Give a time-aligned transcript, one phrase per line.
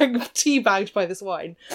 [0.00, 1.56] getting teabagged by this wine.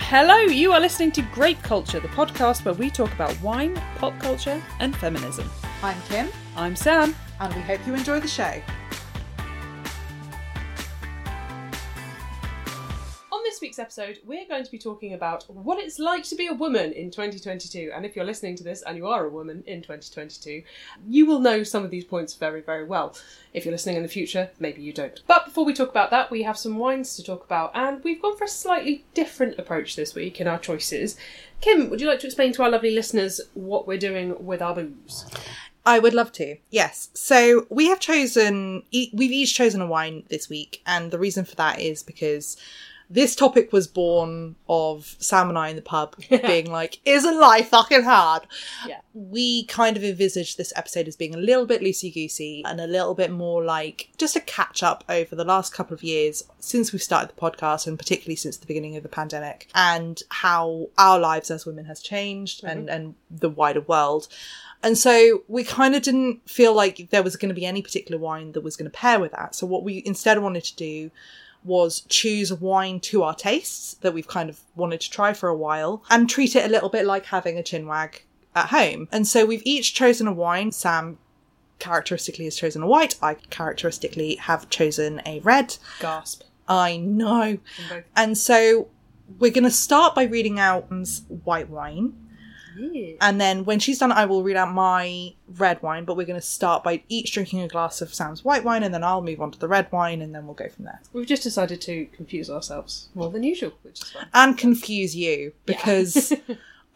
[0.00, 4.18] Hello, you are listening to Grape Culture, the podcast where we talk about wine, pop
[4.20, 5.50] culture, and feminism.
[5.82, 7.14] I'm Kim, I'm Sam.
[7.40, 8.60] and we hope you enjoy the show.
[13.58, 16.54] This week's episode, we're going to be talking about what it's like to be a
[16.54, 17.90] woman in 2022.
[17.92, 20.62] And if you're listening to this and you are a woman in 2022,
[21.08, 23.16] you will know some of these points very, very well.
[23.52, 25.20] If you're listening in the future, maybe you don't.
[25.26, 28.22] But before we talk about that, we have some wines to talk about, and we've
[28.22, 31.16] gone for a slightly different approach this week in our choices.
[31.60, 34.76] Kim, would you like to explain to our lovely listeners what we're doing with our
[34.76, 35.26] booze?
[35.84, 36.58] I would love to.
[36.70, 37.08] Yes.
[37.14, 41.56] So we have chosen, we've each chosen a wine this week, and the reason for
[41.56, 42.56] that is because
[43.10, 47.68] this topic was born of Sam and I in the pub being like, "Isn't life
[47.68, 48.46] fucking hard?"
[48.86, 49.00] Yeah.
[49.14, 52.86] We kind of envisaged this episode as being a little bit loosey goosey and a
[52.86, 56.92] little bit more like just a catch up over the last couple of years since
[56.92, 61.18] we've started the podcast, and particularly since the beginning of the pandemic, and how our
[61.18, 62.94] lives as women has changed and mm-hmm.
[62.94, 64.28] and the wider world.
[64.82, 68.20] And so we kind of didn't feel like there was going to be any particular
[68.20, 69.54] wine that was going to pair with that.
[69.54, 71.10] So what we instead wanted to do
[71.68, 75.48] was choose a wine to our tastes that we've kind of wanted to try for
[75.48, 78.22] a while and treat it a little bit like having a chinwag
[78.56, 79.08] at home.
[79.12, 80.72] And so we've each chosen a wine.
[80.72, 81.18] Sam
[81.78, 83.14] characteristically has chosen a white.
[83.22, 85.76] I characteristically have chosen a red.
[86.00, 86.42] Gasp.
[86.68, 87.58] I know.
[88.16, 88.88] And so
[89.38, 90.90] we're going to start by reading out
[91.44, 92.14] white wine.
[92.78, 93.16] Yeah.
[93.20, 96.40] And then when she's done, I will read out my red wine, but we're going
[96.40, 99.40] to start by each drinking a glass of Sam's white wine, and then I'll move
[99.40, 101.00] on to the red wine, and then we'll go from there.
[101.12, 104.26] We've just decided to confuse ourselves more than usual, which is fun.
[104.34, 106.32] And confuse you, because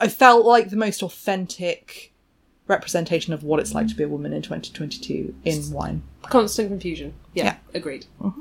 [0.00, 2.12] I felt like the most authentic
[2.68, 6.02] representation of what it's like to be a woman in 2022 in wine.
[6.22, 7.14] Constant confusion.
[7.34, 7.56] Yeah, Yeah.
[7.74, 8.06] agreed.
[8.20, 8.40] Mm-hmm.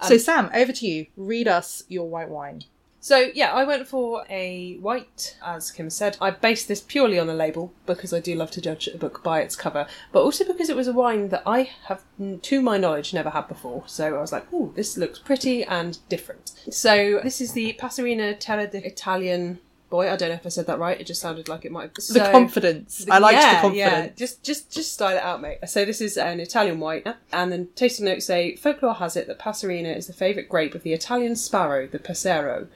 [0.00, 1.06] Um, so, Sam, over to you.
[1.16, 2.64] Read us your white wine.
[3.02, 6.16] So yeah, I went for a white, as Kim said.
[6.20, 9.24] I based this purely on the label because I do love to judge a book
[9.24, 12.04] by its cover, but also because it was a wine that I have,
[12.42, 13.82] to my knowledge, never had before.
[13.88, 18.36] So I was like, "Ooh, this looks pretty and different." So this is the Passerina
[18.38, 19.58] Terra de Italian.
[19.92, 20.98] Boy, I don't know if I said that right.
[20.98, 21.94] It just sounded like it might.
[21.94, 23.04] The So- confidence.
[23.10, 23.76] I liked yeah, the confidence.
[23.76, 25.58] Yeah, just just just style it out, mate.
[25.66, 29.38] So this is an Italian white, and then tasting notes say folklore has it that
[29.38, 32.68] Passerina is the favourite grape of the Italian sparrow, the Passero.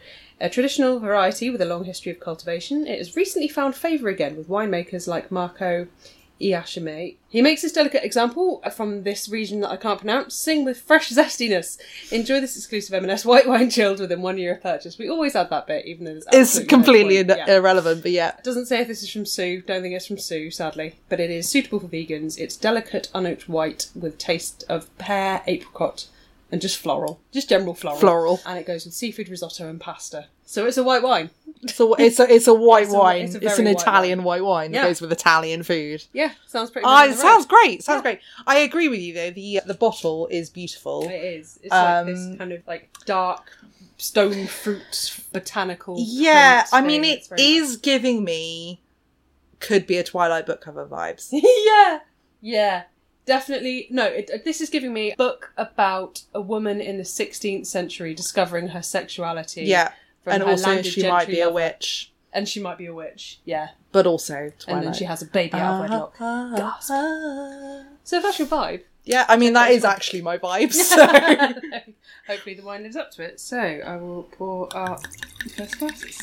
[0.43, 4.37] A traditional variety with a long history of cultivation, it has recently found favour again
[4.37, 5.87] with winemakers like Marco
[6.41, 7.17] Iashime.
[7.29, 10.35] He makes this delicate example from this region that I can't pronounce.
[10.35, 11.79] Sing with fresh zestiness.
[12.11, 14.99] Enjoy this exclusive M&S white wine chilled within one year of purchase.
[14.99, 17.57] We always add that bit, even though It's absolutely no completely Yeah.
[17.57, 18.33] irrelevant, but yeah.
[18.43, 19.63] Doesn't say if this is from Sue.
[19.63, 20.97] Don't think it's from Sue, sadly.
[21.09, 22.39] But it is suitable for vegans.
[22.39, 26.07] It's delicate, unoaked white with taste of pear, apricot,
[26.53, 27.21] and just floral.
[27.33, 27.99] Just general floral.
[27.99, 28.41] Floral.
[28.47, 30.27] And it goes with seafood risotto and pasta.
[30.45, 31.31] So it's a white wine.
[31.67, 33.25] So it's a it's a white It's wine.
[33.25, 34.83] it's It's, a an very white Italian white wine Yeah.
[34.83, 36.05] that goes with Italian food.
[36.13, 36.85] Yeah, sounds pretty.
[36.87, 37.83] Ah, middle it sounds great.
[37.83, 38.03] Sounds Yeah.
[38.03, 38.21] great.
[38.47, 39.31] I agree with you though.
[39.31, 41.09] The the bottle is beautiful.
[41.09, 41.59] It is.
[41.63, 43.57] It's like this Um, kind of like dark
[43.97, 45.97] stone fruit botanical.
[45.99, 47.77] Yeah, I mean It's nice.
[47.77, 48.83] giving me
[49.59, 51.29] could be a Twilight book cover vibes.
[51.33, 52.01] yeah,
[52.43, 52.83] yeah,
[53.25, 53.89] definitely.
[53.91, 58.13] No, it, this is giving me a book about a woman in the 16th century
[58.15, 59.63] discovering her sexuality.
[59.65, 59.93] yeah,
[60.27, 63.41] and also she might be a witch, and she might be a witch.
[63.45, 64.69] Yeah, but also Twilight.
[64.69, 66.15] and then she has a baby out of wedlock.
[66.21, 66.91] Ah, Gasp.
[66.93, 67.85] ah.
[68.05, 70.73] So if that's your vibe, Yeah, I mean That's is actually my vibe.
[70.87, 71.07] So.
[72.27, 73.41] hopefully the wine lives up to it.
[73.41, 74.99] So I will pour our
[75.57, 76.19] first glasses.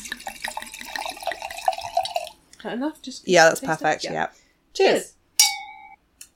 [2.62, 3.02] That enough?
[3.02, 4.04] Just yeah, that's perfect.
[4.04, 4.28] Yeah.
[4.72, 5.14] Cheers.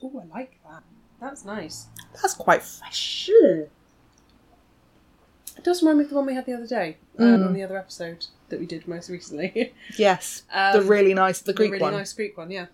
[0.01, 0.83] Oh, I like that.
[1.19, 1.87] That's nice.
[2.21, 3.29] That's quite fresh.
[5.59, 7.47] It does remind me of the one we had the other day um, Mm.
[7.47, 9.73] on the other episode that we did most recently.
[9.97, 11.79] Yes, Um, the really nice, the Greek one.
[11.79, 11.99] the really one.
[12.01, 12.67] nice Greek one, yeah.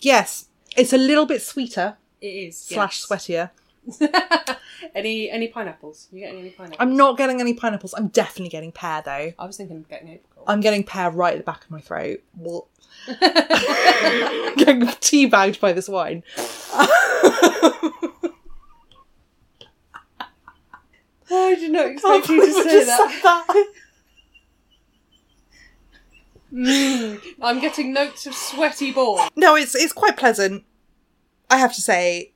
[0.00, 3.50] Yes, it's a little bit sweeter It is slash sweatier.
[3.88, 4.56] sweatier.
[4.94, 6.08] any any pineapples?
[6.10, 6.78] You getting any pineapples?
[6.80, 7.94] I'm not getting any pineapples.
[7.96, 9.32] I'm definitely getting pear though.
[9.38, 10.44] I was thinking of getting apricot.
[10.48, 12.22] I'm getting pear right at the back of my throat.
[12.34, 12.64] What?
[14.56, 16.24] getting teabagged by this wine.
[21.36, 23.20] I did not expect you to say that.
[23.22, 23.66] that.
[26.52, 29.20] Mm, I'm getting notes of sweaty ball.
[29.36, 30.64] No, it's it's quite pleasant.
[31.50, 32.32] I have to say,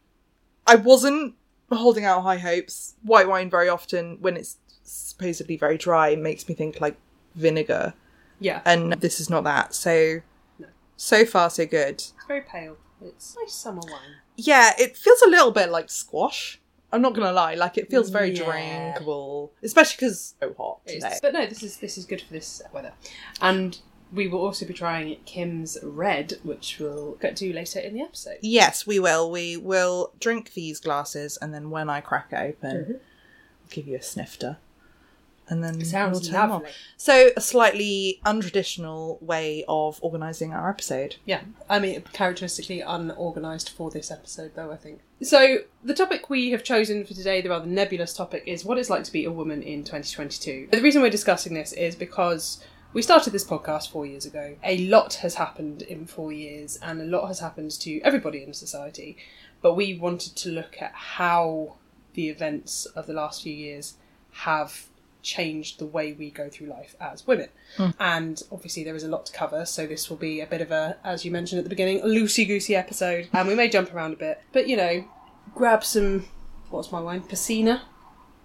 [0.67, 1.35] I wasn't
[1.71, 2.95] holding out high hopes.
[3.03, 6.97] White wine very often, when it's supposedly very dry, makes me think like
[7.35, 7.95] vinegar,
[8.41, 9.75] Yeah, and this is not that.
[9.75, 10.21] So,
[10.59, 10.67] No.
[10.97, 11.95] so far so good.
[11.95, 12.77] it's very pale.
[13.01, 14.17] It's nice summer wine.
[14.37, 16.61] Yeah, it feels a little bit like squash.
[16.93, 18.45] I'm not gonna lie, like it feels very Yeah.
[18.45, 21.19] drinkable, especially because so hot today.
[21.21, 22.93] But no, this is this is good for this weather,
[23.41, 23.79] and
[24.11, 28.39] we will also be trying Kim's Red, which we'll get to later in the episode.
[28.41, 29.31] Yes, we will.
[29.31, 32.93] We will drink these glasses, and then when I crack it open, Mm-hmm.
[32.93, 34.57] I'll give you a snifter,
[35.47, 36.71] and then Sounds we'll turn lovely.
[36.97, 41.17] So, a slightly untraditional way of organising our episode.
[41.27, 45.01] Yeah, I mean, characteristically unorganised for this episode, though, I think.
[45.21, 48.89] So, the topic we have chosen for today, the rather nebulous topic, is what it's
[48.89, 50.69] like to be a woman in 2022.
[50.71, 52.63] The reason we're discussing this is because
[52.93, 54.57] we started this podcast four years ago.
[54.63, 58.55] A lot has happened in four years, and a lot has happened to everybody in
[58.55, 59.17] society.
[59.61, 61.75] But we wanted to look at how
[62.15, 63.95] the events of the last few years
[64.31, 64.88] have
[65.23, 67.49] changed the way we go through life as women.
[67.77, 67.91] Hmm.
[67.99, 70.71] And obviously, there is a lot to cover, so this will be a bit of
[70.71, 73.29] a, as you mentioned at the beginning, loosey goosey episode.
[73.33, 75.05] And we may jump around a bit, but you know,
[75.55, 76.27] grab some,
[76.71, 77.23] what's my wine?
[77.23, 77.83] Passina?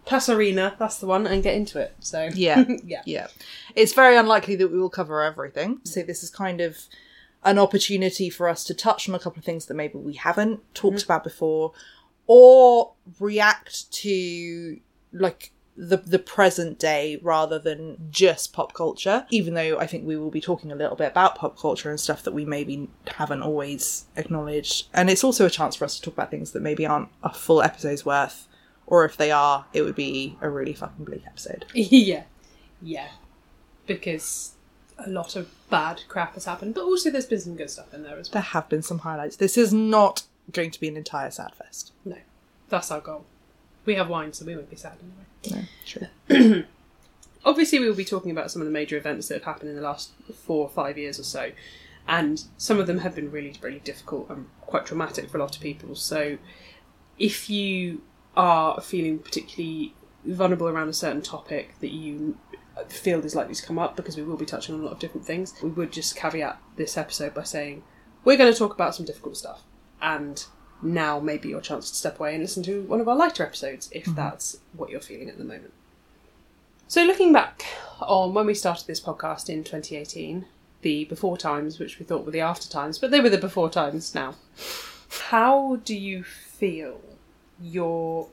[0.06, 1.96] Passerina, that's the one, and get into it.
[2.00, 2.66] So, Yeah.
[2.84, 3.02] yeah.
[3.06, 3.28] Yeah.
[3.76, 5.80] It's very unlikely that we will cover everything.
[5.84, 6.78] So, this is kind of
[7.46, 10.62] an opportunity for us to touch on a couple of things that maybe we haven't
[10.74, 11.12] talked mm-hmm.
[11.12, 11.74] about before
[12.28, 14.80] or react to
[15.12, 20.16] like the the present day rather than just pop culture even though i think we
[20.16, 23.42] will be talking a little bit about pop culture and stuff that we maybe haven't
[23.42, 26.86] always acknowledged and it's also a chance for us to talk about things that maybe
[26.86, 28.48] aren't a full episode's worth
[28.86, 32.24] or if they are it would be a really fucking bleak episode yeah.
[32.82, 33.08] Yeah.
[33.88, 34.54] Because
[34.98, 38.04] a lot of bad crap has happened, but also there's been some good stuff in
[38.04, 38.34] there as well.
[38.34, 41.94] there have been some highlights this is not going to be an entire sad fest
[42.06, 42.18] No,
[42.70, 43.26] that's our goal.
[43.86, 45.68] We have wine, so we won't be sad anyway.
[45.68, 46.64] no true
[47.46, 49.76] Obviously, we will be talking about some of the major events that have happened in
[49.76, 51.52] the last four or five years or so,
[52.08, 55.56] and some of them have been really, really difficult and quite traumatic for a lot
[55.56, 55.96] of people.
[55.96, 56.38] So,
[57.20, 58.02] if you
[58.38, 59.94] are feeling particularly
[60.26, 62.38] vulnerable around a certain topic that you
[62.88, 65.00] feel is likely to come up, because we will be touching on a lot of
[65.00, 67.84] different things, we would just caveat this episode by saying
[68.24, 69.64] we're going to talk about some difficult stuff,
[70.02, 70.46] and
[70.84, 73.44] now may be your chance to step away and listen to one of our lighter
[73.44, 74.16] episodes if mm-hmm.
[74.16, 75.74] that's what you're feeling at the moment.
[76.88, 77.66] So, looking back
[78.02, 80.46] on when we started this podcast in 2018,
[80.82, 83.70] the before times, which we thought were the after times, but they were the before
[83.70, 84.36] times now.
[85.30, 87.02] How do you feel
[87.60, 88.30] your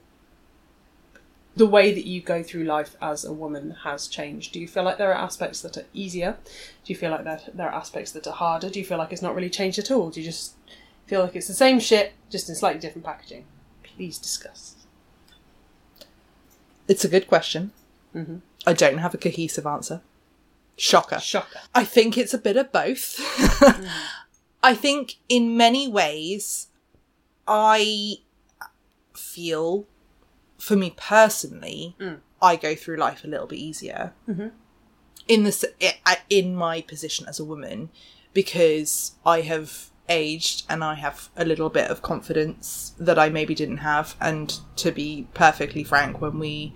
[1.56, 4.52] the way that you go through life as a woman has changed?
[4.52, 6.36] Do you feel like there are aspects that are easier?
[6.84, 8.70] Do you feel like that there are aspects that are harder?
[8.70, 10.10] Do you feel like it's not really changed at all?
[10.10, 10.54] Do you just
[11.10, 13.44] feel like it's the same shit, just in slightly different packaging?
[13.82, 14.76] Please discuss.
[16.86, 17.72] It's a good question.
[18.14, 18.36] Mm-hmm.
[18.64, 20.02] I don't have a cohesive answer.
[20.76, 21.18] Shocker.
[21.18, 21.58] Shocker.
[21.74, 23.18] I think it's a bit of both.
[24.62, 26.68] I think in many ways,
[27.44, 28.18] I
[29.12, 29.88] feel,
[30.58, 32.20] for me personally, mm.
[32.40, 34.48] I go through life a little bit easier mm-hmm.
[35.26, 35.64] in this
[36.28, 37.90] in my position as a woman
[38.32, 43.54] because I have aged and I have a little bit of confidence that I maybe
[43.54, 44.16] didn't have.
[44.20, 46.74] And to be perfectly frank, when we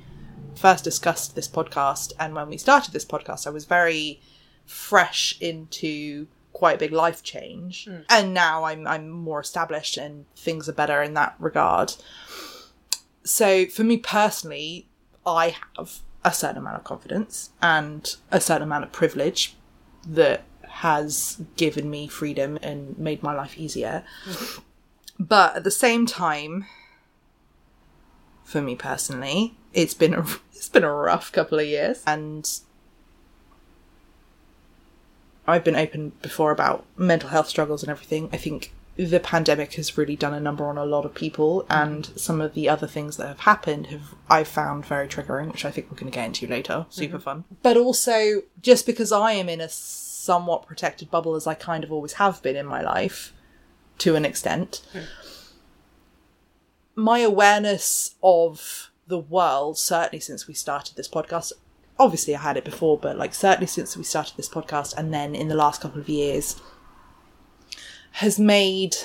[0.54, 4.20] first discussed this podcast and when we started this podcast, I was very
[4.64, 7.84] fresh into quite a big life change.
[7.84, 8.00] Hmm.
[8.08, 11.94] And now I'm I'm more established and things are better in that regard.
[13.24, 14.86] So for me personally,
[15.26, 19.56] I have a certain amount of confidence and a certain amount of privilege
[20.06, 24.02] that has given me freedom and made my life easier.
[25.20, 26.66] But at the same time,
[28.42, 32.50] for me personally, it's been a it's been a rough couple of years, and
[35.46, 38.28] I've been open before about mental health struggles and everything.
[38.32, 42.04] I think the pandemic has really done a number on a lot of people, and
[42.04, 42.16] mm-hmm.
[42.16, 45.70] some of the other things that have happened have I've found very triggering, which I
[45.70, 46.86] think we're going to get into later.
[46.90, 47.22] Super mm-hmm.
[47.22, 49.68] fun, but also just because I am in a
[50.24, 53.32] somewhat protected bubble, as I kind of always have been in my life,
[53.98, 54.82] to an extent.
[56.96, 61.52] My awareness of the world, certainly since we started this podcast,
[61.98, 65.34] obviously I had it before, but like certainly since we started this podcast and then
[65.34, 66.60] in the last couple of years,
[68.12, 68.96] has made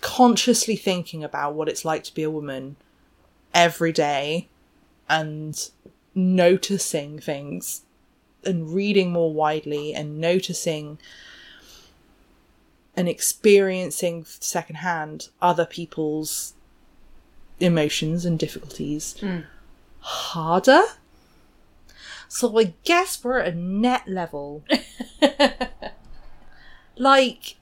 [0.00, 2.76] consciously thinking about what it's like to be a woman
[3.54, 4.48] every day
[5.08, 5.70] and
[6.14, 7.82] noticing things
[8.44, 10.98] and reading more widely and noticing
[12.96, 16.54] and experiencing secondhand other people's
[17.60, 19.40] emotions and difficulties hmm.
[20.00, 20.82] harder.
[22.28, 24.64] So I guess we're at a net level.
[26.96, 27.56] like,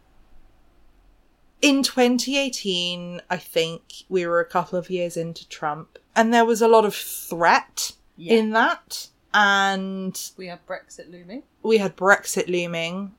[1.60, 6.62] in 2018, I think we were a couple of years into Trump, and there was
[6.62, 8.34] a lot of threat Yeah.
[8.34, 9.08] in that.
[9.32, 11.44] And We have Brexit looming.
[11.62, 13.14] we had Brexit looming.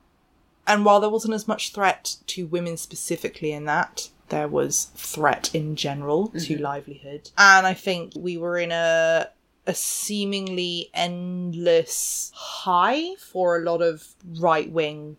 [0.66, 5.50] And while there wasn't as much threat to women specifically in that, there was threat
[5.54, 6.62] in general to mm-hmm.
[6.62, 7.30] livelihood.
[7.36, 9.28] And I think we were in a
[9.66, 15.16] a seemingly endless high for a lot of right wing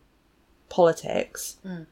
[0.70, 1.58] politics.
[1.66, 1.88] Mm.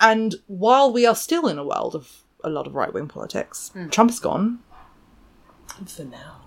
[0.00, 3.72] And while we are still in a world of a lot of right wing politics,
[3.74, 3.90] mm.
[3.90, 4.60] Trump is gone.
[5.86, 6.42] For now.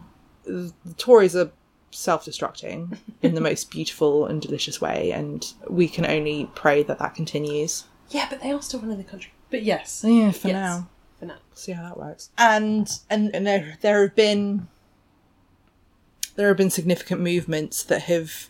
[0.46, 1.52] The Tories are
[1.92, 7.00] self destructing in the most beautiful and delicious way, and we can only pray that
[7.00, 7.86] that continues.
[8.10, 9.32] Yeah, but they are still running the country.
[9.50, 10.04] But yes.
[10.06, 10.54] Yeah, for Yes.
[10.54, 10.88] now.
[11.20, 11.38] For now.
[11.54, 12.30] see how that works.
[12.38, 14.68] And and and there there have been
[16.36, 18.50] there have been significant movements that have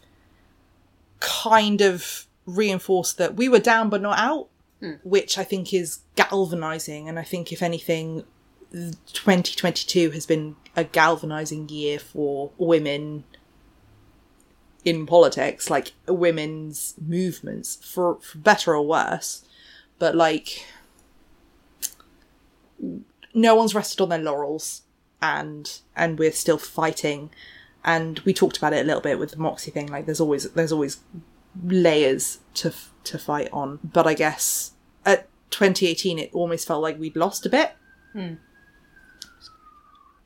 [1.19, 4.48] kind of reinforced that we were down but not out,
[4.79, 4.93] hmm.
[5.03, 7.10] which I think is galvanizing.
[7.10, 8.24] And I think if anything,
[8.71, 13.24] 2022 has been a galvanizing year for women
[14.83, 19.45] in politics, like women's movements, for, for better or worse.
[20.00, 20.65] But like,
[23.33, 24.83] no one's rested on their laurels
[25.21, 27.29] and and we're still fighting.
[27.83, 30.50] And we talked about it a little bit with the moxie thing like there's always
[30.51, 31.00] there's always
[31.63, 32.73] layers to
[33.03, 33.79] to fight on.
[33.83, 34.73] But i guess
[35.05, 37.73] at 2018 it almost felt like we'd lost a bit.
[38.13, 38.35] Hmm.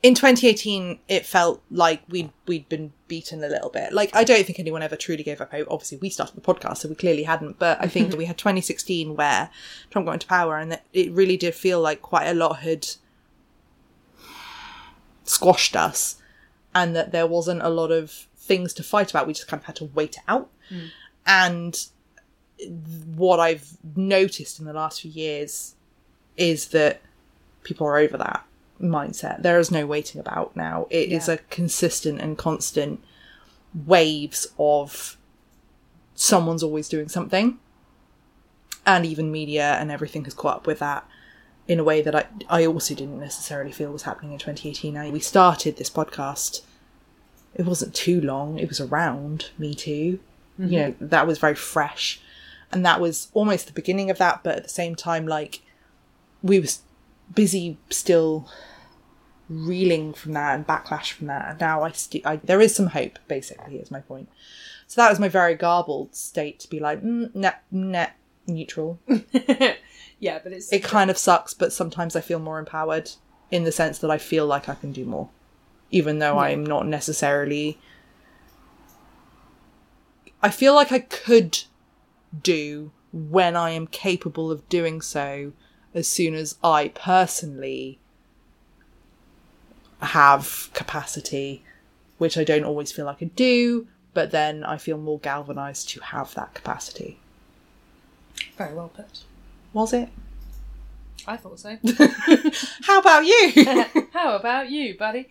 [0.02, 3.92] In 2018 it felt like we'd we'd been beaten a little bit.
[3.92, 5.52] Like i don't think anyone ever truly gave up.
[5.52, 8.38] Hope obviously we started the podcast so we clearly hadn't but i think we had
[8.38, 9.50] 2016 where
[9.90, 12.86] trump got into power and it really did feel like quite a lot had
[15.24, 16.20] squashed us
[16.74, 19.26] and that there wasn't a lot of things to fight about.
[19.26, 20.50] We just kind of had to wait it out.
[20.68, 20.86] Hmm.
[21.26, 21.86] And
[23.16, 25.74] what i've noticed in the last few years
[26.38, 27.02] is that
[27.64, 28.42] people are over that
[28.80, 29.42] mindset.
[29.42, 30.86] There is no waiting about now.
[30.90, 31.34] It is Yeah.
[31.34, 33.02] a consistent and constant
[33.86, 35.16] waves of
[36.14, 37.58] someone's always doing something.
[38.86, 41.06] And even media and everything has caught up with that
[41.66, 44.94] in a way that I, I also didn't necessarily feel was happening in 2018.
[44.94, 46.62] Now, we started this podcast,
[47.54, 50.20] it wasn't too long, it was around Me Too.
[50.58, 50.70] You mm-hmm.
[50.70, 52.20] know, that was very fresh.
[52.72, 55.62] And that was almost the beginning of that, but at the same time, like,
[56.42, 56.82] we was
[57.34, 58.48] busy still
[59.48, 61.50] reeling from that and backlash from that.
[61.50, 63.18] And now I, st- I there is some hope.
[63.28, 64.28] Basically, is my point.
[64.86, 68.16] So that was my very garbled state to be like, mm, net, net,
[68.46, 69.00] neutral.
[70.20, 73.10] yeah, but it's It kind of sucks, but sometimes I feel more empowered
[73.50, 75.28] in the sense that I feel like I can do more,
[75.90, 77.78] even though I'm not necessarily.
[80.42, 81.64] I feel like I could
[82.42, 85.52] do when I am capable of doing so
[85.96, 87.98] as soon as I personally
[90.02, 91.62] have capacity,
[92.18, 96.00] which I don't always feel like I do, but then I feel more galvanized to
[96.00, 97.18] have that capacity.
[98.58, 99.24] very well put.
[99.72, 100.10] Was it?
[101.26, 101.78] I thought so.
[102.82, 103.52] How about you?
[104.12, 105.28] How about you, buddy?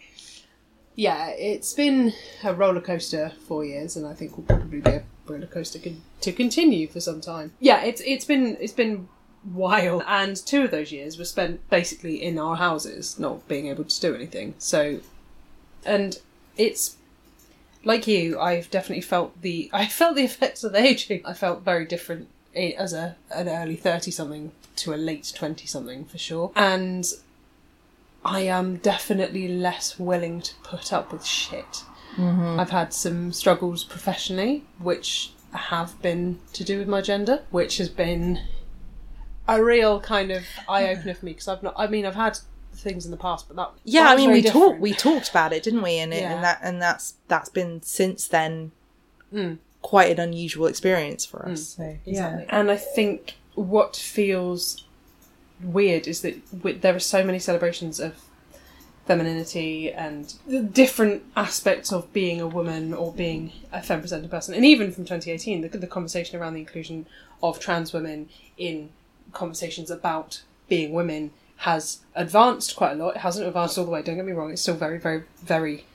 [0.95, 2.11] Yeah, it's been
[2.43, 6.01] a roller coaster for years, and I think will probably be a roller coaster con-
[6.21, 7.53] to continue for some time.
[7.59, 9.07] Yeah, it's it's been it's been
[9.53, 13.83] wild, and two of those years were spent basically in our houses, not being able
[13.83, 14.55] to do anything.
[14.57, 14.99] So,
[15.85, 16.19] and
[16.57, 16.97] it's
[17.83, 21.21] like you, I've definitely felt the I felt the effects of aging.
[21.25, 26.05] I felt very different as a an early thirty something to a late twenty something
[26.05, 27.05] for sure, and
[28.23, 31.83] I am definitely less willing to put up with shit.
[32.17, 32.59] Mm-hmm.
[32.59, 37.89] I've had some struggles professionally, which have been to do with my gender, which has
[37.89, 38.41] been
[39.47, 41.73] a real kind of eye opener for me because I've not.
[41.77, 42.37] I mean, I've had
[42.73, 45.29] things in the past, but that yeah, that I mean, very we talked we talked
[45.29, 45.97] about it, didn't we?
[45.97, 46.33] And it, Yeah.
[46.35, 48.71] and that and that's that's been since then
[49.33, 49.57] Mm.
[49.81, 51.69] quite an unusual experience for us.
[51.77, 52.45] So, Exactly.
[52.49, 54.83] And I think what feels
[55.61, 58.13] weird is that w- there are so many celebrations of
[59.05, 64.53] femininity and the different aspects of being a woman or being a femme presenting person.
[64.55, 67.05] And even from 2018, the, the conversation around the inclusion
[67.43, 68.89] of trans women in
[69.33, 73.15] conversations about being women has advanced quite a lot.
[73.15, 75.85] It hasn't advanced all the way, don't get me wrong, it's still very, very, very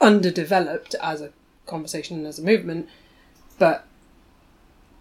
[0.00, 1.30] underdeveloped as a
[1.66, 2.88] conversation and as a movement,
[3.58, 3.86] but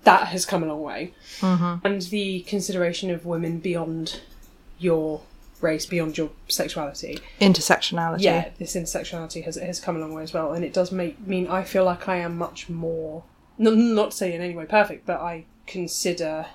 [0.04, 1.14] that has come a long way.
[1.40, 1.86] Mm-hmm.
[1.86, 4.22] And the consideration of women beyond
[4.78, 5.22] your
[5.62, 7.20] race, beyond your sexuality.
[7.42, 8.22] intersectionality.
[8.22, 11.20] Yeah, this intersectionality has has come a long way as well, and it does make
[11.28, 13.24] mean I feel like I am much more
[13.58, 16.48] not, not to say in any way perfect, but I consider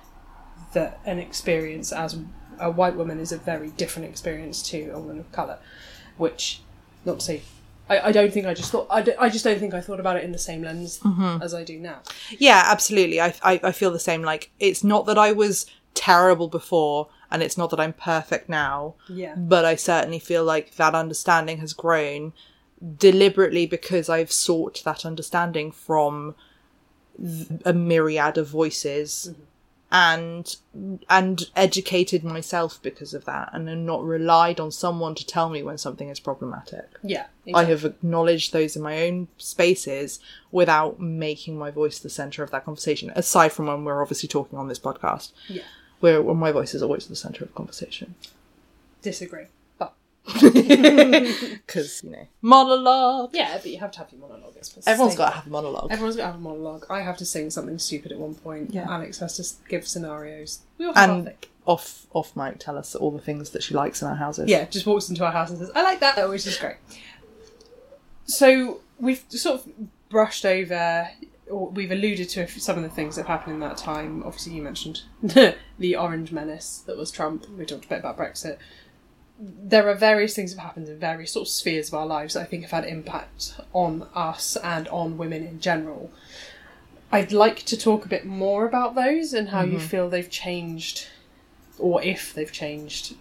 [0.75, 2.17] that an experience as
[2.59, 5.57] a white woman is a very different experience to a woman of colour,
[6.17, 6.61] which,
[7.03, 7.41] not to say.
[7.89, 10.17] I, I don't think I just thought I, I just don't think I thought about
[10.17, 11.41] it in the same lens mm-hmm.
[11.41, 11.99] as I do now.
[12.37, 13.21] Yeah, absolutely.
[13.21, 14.23] I, I I feel the same.
[14.23, 18.95] Like it's not that I was terrible before, and it's not that I'm perfect now.
[19.07, 19.35] Yeah.
[19.35, 22.33] But I certainly feel like that understanding has grown
[22.97, 26.35] deliberately because I've sought that understanding from
[27.19, 29.29] th- a myriad of voices.
[29.31, 29.41] Mm-hmm.
[29.91, 30.53] And
[31.09, 35.63] and educated myself because of that, and then not relied on someone to tell me
[35.63, 36.89] when something is problematic.
[37.03, 37.27] Yeah.
[37.53, 40.19] I have acknowledged those in my own spaces
[40.51, 43.11] without making my voice the center of that conversation.
[43.15, 45.61] Aside from when we're obviously talking on this podcast, Yeah.
[45.99, 48.15] where, where my voice is always the center of conversation.
[49.03, 49.45] Disagree.
[50.41, 53.31] But Because you know, monologue.
[53.33, 54.53] yeah, but you have to have your monologue.
[54.57, 54.87] I suppose.
[54.87, 55.17] Everyone's Same.
[55.19, 55.91] got to have a monologue.
[55.91, 56.85] Everyone's got to have a monologue.
[56.89, 58.73] I have to sing something stupid at one point.
[58.73, 58.89] Yeah.
[58.89, 60.59] Alex has to s- give scenarios.
[60.77, 61.35] We all have and thing.
[61.65, 64.49] off off mic, tell us all the things that she likes in our houses.
[64.49, 66.77] Yeah, just walks into our house and says, I like that, which is great.
[68.25, 69.71] So we've sort of
[70.09, 71.07] brushed over,
[71.49, 74.23] or we've alluded to a few- some of the things that happened in that time.
[74.25, 77.45] Obviously, you mentioned the Orange Menace that was Trump.
[77.49, 78.57] We talked a bit about Brexit.
[79.39, 82.33] There are various things that have happened in various sort of spheres of our lives
[82.33, 86.11] that I think have had impact on us and on women in general.
[87.11, 89.87] I'd like to talk a bit more about those and how you mm-hmm.
[89.87, 91.07] feel they've changed,
[91.77, 93.15] or if they've changed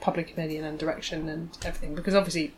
[0.00, 2.54] public opinion and direction and everything because obviously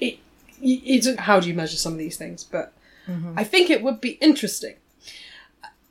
[0.00, 0.18] it
[0.62, 2.42] it's how do you measure some of these things?
[2.44, 2.72] But
[3.06, 3.38] mm-hmm.
[3.38, 4.76] i think it would be interesting.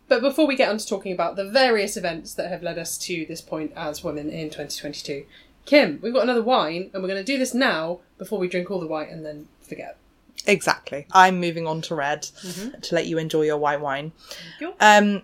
[0.08, 2.98] But before we get on to talking about the various events that have led us
[3.00, 5.26] to this point as women in 2022
[5.66, 8.70] kim we've got another wine and we're going to do this now before we drink
[8.72, 9.98] all the wine and then forget
[10.48, 11.08] exactly.
[11.12, 14.12] I'm moving on to red to let you enjoy your white wine.
[14.60, 14.74] you.
[14.80, 15.24] Um,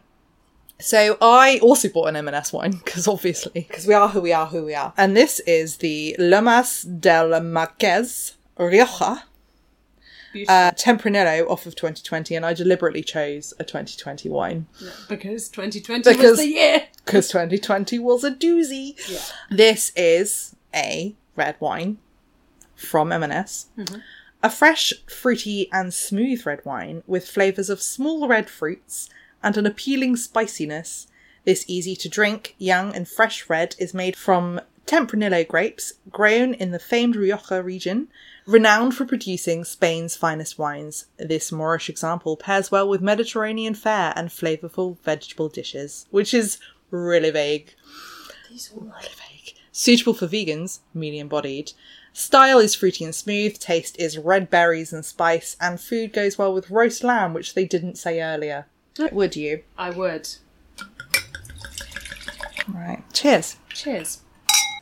[0.80, 4.48] so I also bought an M&S wine because obviously, because we are who we are,
[4.48, 9.24] who we are, and this is the Lomas del Marquez Rioja.
[10.48, 14.68] Uh, Tempranillo off of 2020, and I deliberately chose a 2020 wine
[15.10, 18.96] because 2020 because- was the year because 2020 was a doozy.
[19.10, 19.20] Yeah.
[19.50, 21.98] This is a red wine
[22.76, 23.68] from M&S.
[24.44, 29.10] A fresh, fruity, and smooth red wine with flavours of small red fruits
[29.44, 31.08] and an appealing spiciness.
[31.46, 36.72] This easy to drink, young, and fresh red is made from Tempranillo grapes grown in
[36.72, 38.08] the famed Rioja region,
[38.46, 41.06] renowned for producing Spain's finest wines.
[41.18, 46.58] This Moorish example pairs well with Mediterranean fare and flavourful vegetable dishes, which is
[46.90, 47.74] really vague.
[48.50, 49.56] These are Really vague.
[49.72, 51.72] Suitable for vegans, medium bodied.
[52.14, 56.54] Style is fruity and smooth, taste is red berries and spice, and food goes well
[56.54, 58.66] with roast lamb, which they didn't say earlier.
[59.12, 59.64] Would you?
[59.78, 60.28] i would
[62.68, 63.04] Right.
[63.14, 63.58] Cheers.
[63.74, 64.22] cheers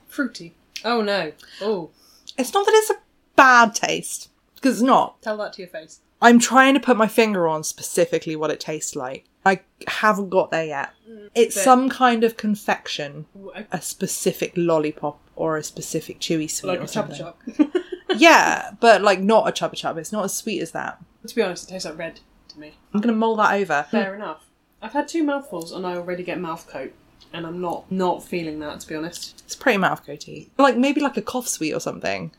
[0.07, 1.91] fruity oh no oh
[2.37, 2.95] It's not that it's a
[3.39, 5.21] bad taste, because it's not.
[5.21, 8.60] tell that to your face I'm trying to put my finger on specifically what it
[8.60, 9.25] tastes like.
[9.45, 10.91] I haven't got there yet.
[11.10, 13.25] Mm, it's but- some kind of confection,
[13.71, 17.25] a specific lollipop or a specific chewy sweet a or something.
[18.15, 19.97] Yeah, but like not a Chupa Chup.
[19.97, 20.99] It's not as sweet as that.
[21.28, 22.73] To be honest, it tastes like red to me.
[22.93, 23.86] I'm gonna mull that over.
[23.91, 24.47] Fair enough.
[24.82, 26.91] I've had two mouthfuls and I already get mouth coat,
[27.32, 29.41] and I'm not not feeling that to be honest.
[29.45, 30.49] It's pretty mouth coaty.
[30.58, 32.32] Like maybe like a cough sweet or something.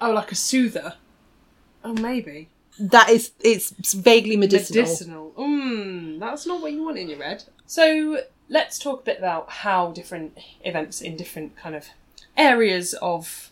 [0.00, 0.94] Oh, like a soother.
[1.84, 4.82] Oh, maybe That is, it's vaguely medicinal.
[4.82, 5.32] medicinal.
[5.38, 7.44] Mmm, that's not what you want in your red.
[7.66, 11.88] So let's talk a bit about how different events in different kind of
[12.36, 13.50] areas of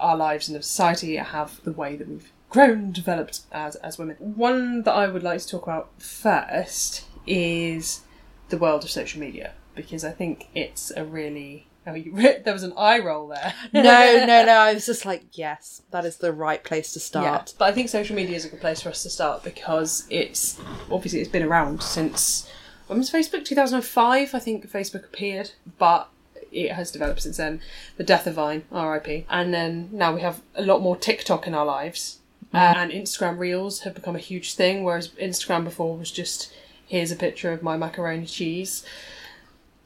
[0.00, 4.16] our lives and of society have the way that we've grown, developed as as women.
[4.18, 8.02] One that I would like to talk about first is
[8.48, 12.12] the world of social media because I think it's a really oh you
[12.44, 13.54] there was an eye roll there.
[13.72, 14.52] no, no, no.
[14.52, 17.54] I was just like, yes, that is the right place to Yeah, start.
[17.58, 20.60] but I think social media is a good place for us to start because it's
[20.90, 22.50] obviously it's been around since
[22.86, 23.44] when was Facebook?
[23.44, 26.08] Two thousand and five, I think Facebook appeared, but
[26.52, 27.60] it has developed since then.
[27.96, 29.26] The death of Vine, R.I.P.
[29.30, 32.18] And then now we have a lot more TikTok in our lives,
[32.52, 34.84] uh, and Instagram Reels have become a huge thing.
[34.84, 36.52] Whereas Instagram before was just
[36.86, 38.84] here's a picture of my macaroni cheese.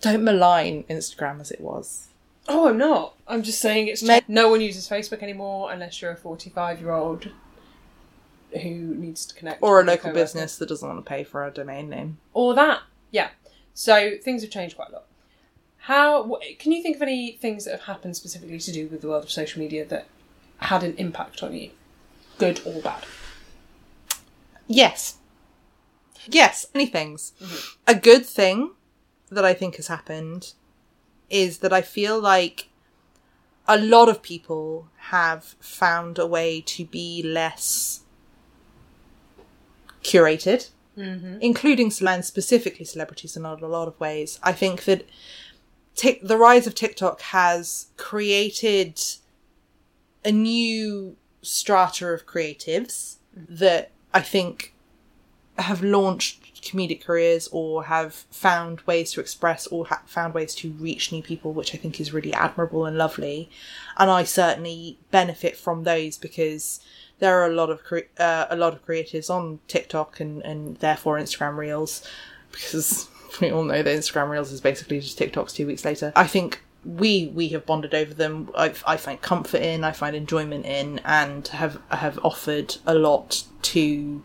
[0.00, 2.06] Don't malign Instagram as it was.
[2.48, 3.14] Oh, I'm not.
[3.26, 7.28] I'm just saying it's no one uses Facebook anymore unless you're a 45 year old
[8.62, 10.14] who needs to connect Or a with local coworker.
[10.20, 12.18] business that doesn't want to pay for a domain name.
[12.32, 12.80] or that.
[13.10, 13.28] Yeah.
[13.74, 15.04] So things have changed quite a lot.
[15.82, 19.02] How wh- can you think of any things that have happened specifically to do with
[19.02, 20.06] the world of social media that
[20.58, 21.70] had an impact on you,
[22.38, 23.04] good or bad?
[24.66, 25.16] Yes.
[26.26, 27.32] Yes, many things.
[27.40, 27.80] Mm-hmm.
[27.86, 28.70] A good thing
[29.30, 30.52] that I think has happened
[31.30, 32.68] is that I feel like
[33.66, 38.00] a lot of people have found a way to be less
[40.02, 41.38] curated, mm-hmm.
[41.40, 44.38] including and specifically celebrities in a lot of ways.
[44.42, 45.06] I think that
[46.22, 49.00] the rise of TikTok has created
[50.24, 53.54] a new strata of creatives mm-hmm.
[53.56, 54.74] that I think
[55.58, 60.72] have launched comedic careers or have found ways to express or ha- found ways to
[60.72, 63.50] reach new people, which I think is really admirable and lovely.
[63.96, 66.80] And I certainly benefit from those because
[67.18, 70.76] there are a lot of cre- uh, a lot of creatives on TikTok and and
[70.78, 72.06] therefore Instagram Reels
[72.52, 73.08] because
[73.40, 76.12] we all know that Instagram Reels is basically just TikToks two weeks later.
[76.16, 78.50] I think we we have bonded over them.
[78.56, 83.44] I, I find comfort in, I find enjoyment in, and have have offered a lot
[83.62, 84.22] to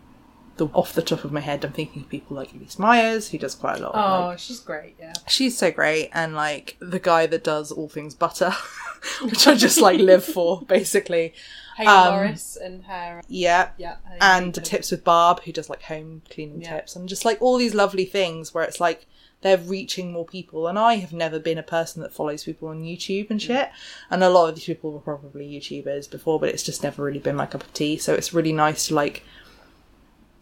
[0.56, 1.64] the off the top of my head.
[1.64, 3.92] I'm thinking of people like Elyse Myers, who does quite a lot.
[3.94, 4.94] Oh, like- she's great.
[4.98, 5.14] Yeah.
[5.26, 8.52] she's so great, and like the guy that does all things butter,
[9.22, 11.34] which I just like live for, basically.
[11.76, 13.20] Hayden Um, Morris and her.
[13.26, 13.96] Yeah, Yeah.
[14.20, 16.76] and tips with Barb, who does like home cleaning Yeah.
[16.76, 19.06] tips, and just like all these lovely things where it's like
[19.40, 20.68] they're reaching more people.
[20.68, 23.68] And I have never been a person that follows people on YouTube and shit.
[24.08, 27.18] And a lot of these people were probably YouTubers before, but it's just never really
[27.18, 27.98] been my cup of tea.
[27.98, 29.22] So it's really nice to like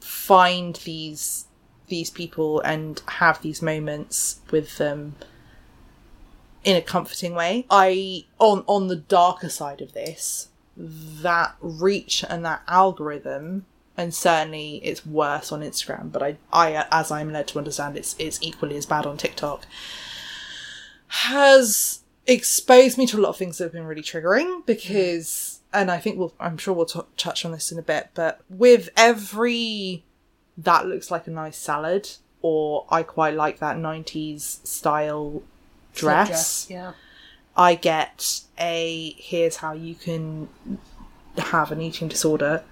[0.03, 1.47] find these
[1.89, 5.15] these people and have these moments with them
[6.65, 7.67] in a comforting way.
[7.71, 14.77] I on on the darker side of this, that reach and that algorithm and certainly
[14.83, 18.77] it's worse on Instagram but I I as I'm led to understand it's it's equally
[18.77, 19.67] as bad on TikTok
[21.09, 25.91] has exposed me to a lot of things that have been really triggering because and
[25.91, 28.89] I think we'll I'm sure we'll t- touch on this in a bit but with
[28.97, 30.05] every
[30.57, 32.09] that looks like a nice salad
[32.43, 35.43] or I quite like that 90s style
[35.95, 36.67] dress.
[36.69, 36.93] Yeah.
[37.57, 40.49] I get a here's how you can
[41.37, 42.65] have an eating disorder,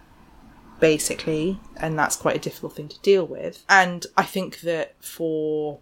[0.81, 3.65] basically, and that's quite a difficult thing to deal with.
[3.69, 5.79] And I think that for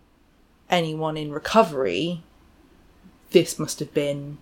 [0.69, 2.23] anyone in recovery,
[3.31, 4.39] this must have been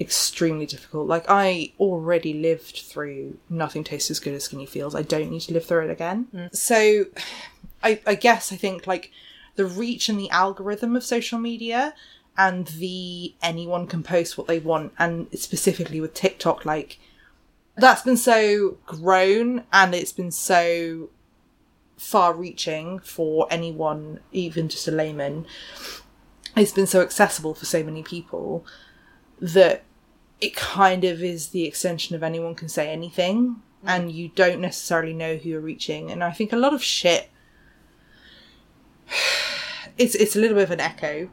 [0.00, 1.06] extremely difficult.
[1.06, 4.94] Like I already lived through nothing tastes as good as skinny feels.
[4.94, 6.28] I don't need to live through it again.
[6.34, 6.56] Mm.
[6.56, 7.04] So
[7.82, 9.10] I, I guess I think like
[9.56, 11.94] the reach and the algorithm of social media
[12.36, 16.98] and the anyone can post what they want and specifically with TikTok like
[17.76, 21.08] that's been so grown and it's been so
[21.96, 25.46] far reaching for anyone even just a layman
[26.56, 28.64] it's been so accessible for so many people
[29.40, 29.82] that
[30.40, 33.56] it kind of is the extension of anyone can say anything mm.
[33.84, 37.30] and you don't necessarily know who you're reaching and i think a lot of shit
[39.98, 41.28] it's it's a little bit of an echo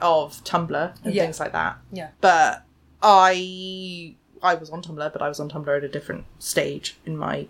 [0.00, 1.22] of tumblr and Yeah.
[1.24, 2.10] things like that Yeah.
[2.20, 2.64] but
[3.02, 7.16] i i was on tumblr but i was on tumblr at a different stage in
[7.16, 7.48] my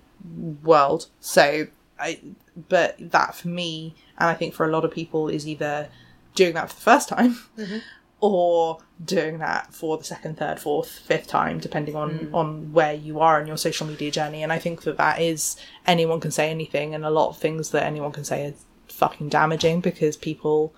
[0.62, 1.66] world so
[1.98, 2.20] i
[2.68, 5.88] but that for me and i think for a lot of people is either
[6.34, 7.78] doing that for the first time mm-hmm.
[8.20, 12.34] Or doing that for the second third fourth fifth time depending on mm.
[12.34, 14.42] on where you are in your social media journey.
[14.42, 17.70] And i think that that is anyone can say anything and a lot of things
[17.70, 20.74] that anyone can say is fucking damaging because people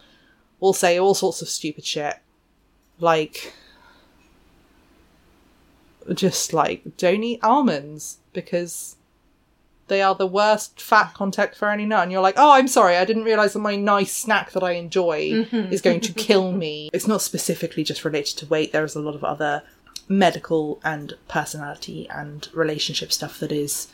[0.59, 2.17] will say all sorts of stupid shit.
[2.99, 3.55] Like
[6.15, 8.97] just like don't eat almonds because
[9.91, 12.05] they are the worst fat content for any nut.
[12.05, 14.73] And you're like oh i'm sorry i didn't realize that my nice snack that i
[14.73, 15.71] enjoy mm-hmm.
[15.71, 16.89] is going to kill me.
[16.95, 18.73] It's not specifically just related to weight.
[18.73, 19.63] There's a lot of other
[20.09, 23.89] medical and personality and relationship stuff that is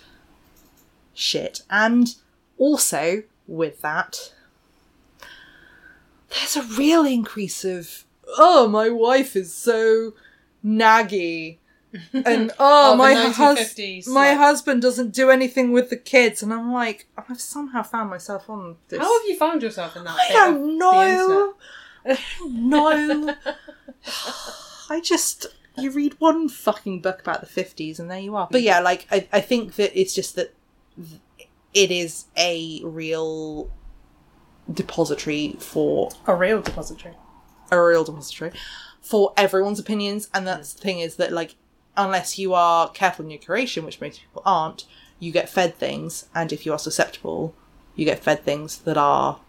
[1.12, 1.62] shit.
[1.68, 2.14] And
[2.58, 4.32] also with that
[6.30, 8.04] there's a real increase of
[8.38, 10.12] oh my wife is so
[10.64, 11.58] naggy
[12.12, 16.42] and oh, Oh, my 1950s, hus- my like- husband doesn't do anything with the kids
[16.42, 20.04] and i'm like i've somehow found myself on this How have you found yourself in
[20.04, 20.16] that?
[20.18, 21.54] i don't know
[22.06, 23.34] i
[24.90, 25.46] i just
[25.78, 29.06] you read one fucking book about the 50s and there you are but yeah like
[29.10, 30.54] i, I think that it's just that
[31.74, 33.70] it is a real
[34.72, 36.10] depository for?
[36.26, 37.14] A real depository.
[37.70, 38.52] a real depository
[39.00, 40.76] for everyone's opinions and that's mm.
[40.76, 41.54] the thing is that like
[41.96, 44.84] unless you are careful in your curation which most people aren't
[45.18, 47.54] you get fed things and if you are susceptible
[47.94, 49.40] you get fed things that are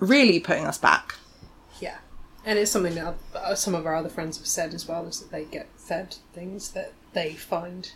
[0.00, 1.14] really putting us back
[1.80, 1.98] Yeah.
[2.44, 5.20] And it's something that uh, some of our other friends have said as well, is
[5.20, 7.92] that they get fed things that they find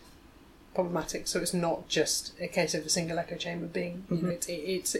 [0.74, 1.26] problematic.
[1.26, 4.46] So it's not just a case of a single echo chamber being, you know, it's,
[4.48, 4.96] it, it's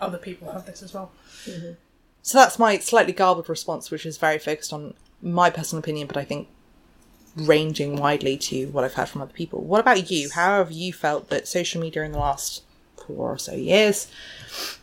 [0.00, 1.10] other people have this as well.
[2.22, 6.16] So that's my slightly garbled response, which is very focused on my personal opinion, but
[6.16, 6.48] I think
[7.36, 9.62] ranging widely to what I've heard from other people.
[9.62, 10.30] What about you?
[10.30, 12.62] How have you felt that social media in the last
[13.06, 14.10] four or so years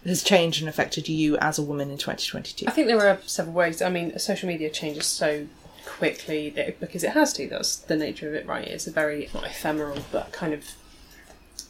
[0.03, 2.65] has changed and affected you as a woman in 2022?
[2.67, 3.81] I think there are several ways.
[3.81, 5.47] I mean, social media changes so
[5.85, 7.47] quickly that, because it has to.
[7.47, 8.67] That's the nature of it, right?
[8.67, 10.65] It's a very not ephemeral, but kind of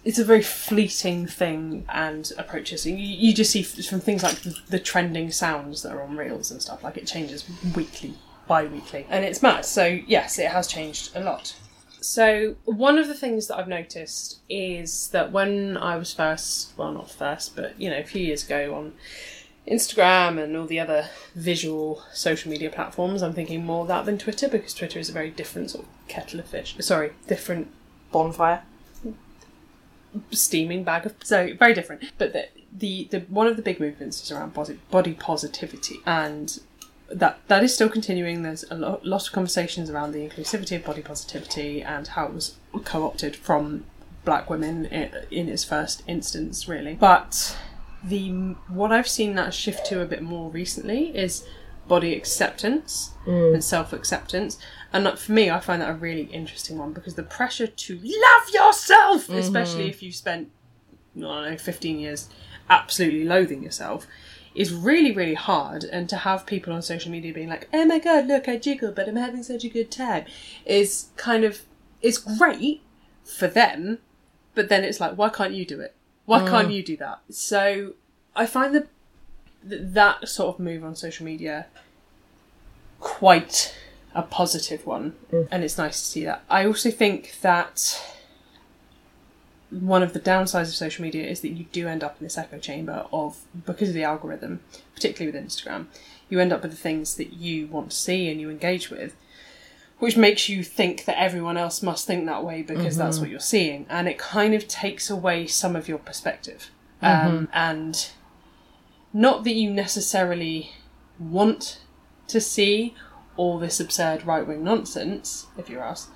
[0.05, 2.85] it's a very fleeting thing and approaches.
[2.85, 6.51] You, you just see from things like the, the trending sounds that are on reels
[6.51, 6.83] and stuff.
[6.83, 8.13] Like it changes weekly,
[8.49, 9.63] bi-weekly, and it's mad.
[9.63, 11.55] So yes, it has changed a lot.
[12.01, 16.91] So one of the things that I've noticed is that when I was first, well,
[16.91, 18.93] not first, but you know, a few years ago on
[19.67, 24.17] Instagram and all the other visual social media platforms, I'm thinking more of that than
[24.17, 26.75] Twitter because Twitter is a very different sort of kettle of fish.
[26.79, 27.67] Sorry, different
[28.11, 28.63] Bonfire.
[30.31, 32.11] steaming bag of so very different.
[32.17, 36.59] But the the, the one of the big movements is around body, body positivity and.
[37.11, 38.43] That that is still continuing.
[38.43, 42.33] There's a lot, lot of conversations around the inclusivity of body positivity and how it
[42.33, 43.85] was co-opted from
[44.25, 46.93] black women in, in its first instance, really.
[46.93, 47.57] But
[48.03, 48.29] the
[48.67, 51.45] what I've seen that shift to a bit more recently is
[51.87, 53.53] body acceptance mm.
[53.53, 54.57] and self acceptance.
[54.93, 58.49] And for me, I find that a really interesting one because the pressure to love
[58.53, 59.89] yourself, especially mm-hmm.
[59.89, 60.49] if you spent,
[61.17, 62.29] I don't know, 15 years
[62.69, 64.07] absolutely loathing yourself,
[64.59, 65.85] is really, really hard.
[65.85, 68.91] And to have people on social media being like, oh my god, look, I jiggle,
[68.91, 70.25] but I'm having such a good time,
[70.65, 71.61] is kind of,
[72.01, 72.81] it's great
[73.23, 73.99] for them,
[74.55, 75.95] but then it's like, why can't you do it?
[76.25, 76.75] Why can't mm.
[76.75, 77.21] you do that?
[77.29, 77.93] So
[78.35, 78.87] I find that
[79.67, 81.67] th- that sort of move on social media
[82.99, 83.73] quite
[84.13, 85.47] a positive one, mm.
[85.49, 86.43] and it's nice to see that.
[86.49, 88.03] I also think that
[89.71, 92.37] one of the downsides of social media is that you do end up in this
[92.37, 94.61] echo chamber of because of the algorithm,
[94.95, 95.85] particularly with Instagram,
[96.27, 99.15] you end up with the things that you want to see and you engage with,
[99.99, 103.39] which makes you think that everyone else must think that way because that's what you're
[103.39, 106.71] seeing, and it kind of takes away some of your perspective.
[107.01, 108.09] Um, and
[109.13, 110.71] not that you necessarily
[111.17, 111.79] want
[112.27, 112.95] to see
[113.37, 116.07] all this absurd right wing nonsense, if you're us,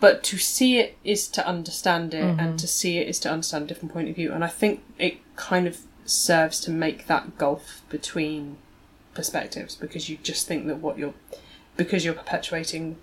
[0.00, 2.56] but to see it is to understand it, and mm-hmm.
[2.56, 4.32] to see it is to understand a different point of view.
[4.32, 8.56] And I think it kind of serves to make that gulf between
[9.14, 11.14] perspectives because you just think that what you're
[11.76, 12.96] because you're perpetuating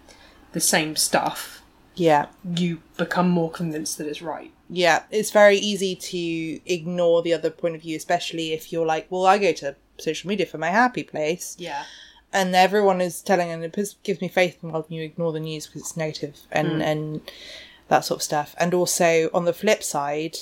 [0.52, 1.62] the same stuff,
[1.96, 2.28] Yeah.
[2.56, 4.52] you become more convinced that it's right.
[4.70, 9.08] Yeah, it's very easy to ignore the other point of view, especially if you're like,
[9.10, 11.84] well, I go to social media for my happy place, Yeah.
[12.34, 15.68] And everyone is telling, and it gives me faith in when you ignore the news
[15.68, 16.82] because it's negative and mm.
[16.82, 17.32] and
[17.88, 18.56] that sort of stuff.
[18.58, 20.38] And also on the flip side,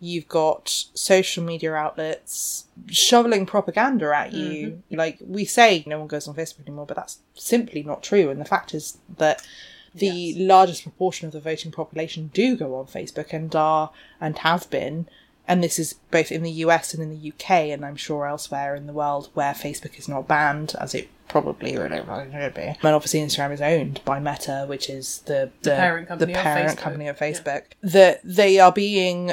[0.00, 4.68] you've got social media outlets shoveling propaganda at you.
[4.68, 4.96] Mm-hmm.
[4.96, 8.30] Like we say, no one goes on Facebook anymore, but that's simply not true.
[8.30, 9.46] And the fact is that
[9.94, 14.68] the largest proportion of the voting population do go on Facebook and are and have
[14.70, 15.08] been.
[15.48, 18.74] And this is both in the US and in the UK, and I'm sure elsewhere
[18.74, 22.62] in the world where Facebook is not banned, as it probably really fucking should be.
[22.62, 26.44] And obviously, Instagram is owned by Meta, which is the the, parent company the of
[26.44, 26.76] Facebook.
[26.78, 27.62] company of Facebook.
[27.82, 29.32] That they are being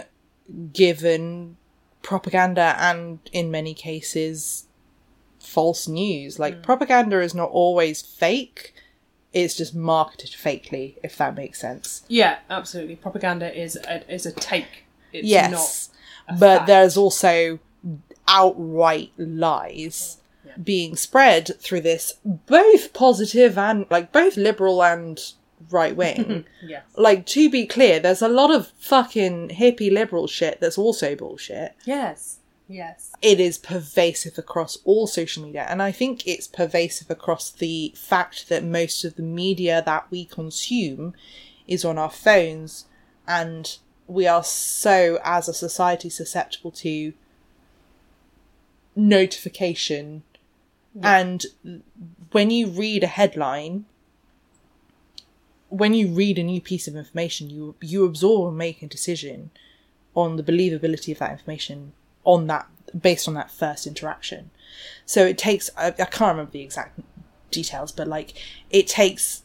[0.72, 1.58] given
[2.02, 4.68] propaganda and, in many cases,
[5.40, 6.40] false news.
[6.40, 6.64] Like mm.
[6.64, 8.74] propaganda is not always fake;
[9.32, 12.04] it's just marketed fakely, if that makes sense.
[12.08, 12.96] Yeah, absolutely.
[12.96, 14.86] Propaganda is a, is a take.
[15.12, 15.90] It's yes,
[16.40, 16.68] but fact.
[16.68, 17.60] there's also
[18.28, 20.18] outright lies
[20.62, 25.34] being spread through this both positive and like both liberal and
[25.70, 26.46] right wing.
[26.66, 26.84] Yes.
[26.96, 31.76] like to be clear, there's a lot of fucking hippie liberal shit that's also bullshit.
[31.86, 32.40] Yes.
[32.70, 33.12] Yes.
[33.22, 38.48] It is pervasive across all social media, and I think it's pervasive across the fact
[38.50, 41.14] that most of the media that we consume
[41.68, 42.86] is on our phones,
[43.28, 47.14] and we are so, as a society, susceptible to
[48.96, 50.24] notification.
[51.02, 51.46] And
[52.32, 53.86] when you read a headline,
[55.70, 59.50] when you read a new piece of information, you you absorb and make a decision
[60.16, 62.68] on the believability of that information on that
[63.00, 64.52] based on that first interaction.
[65.06, 67.00] So it takes I, I can't remember the exact
[67.50, 68.34] details, but like
[68.70, 69.42] it takes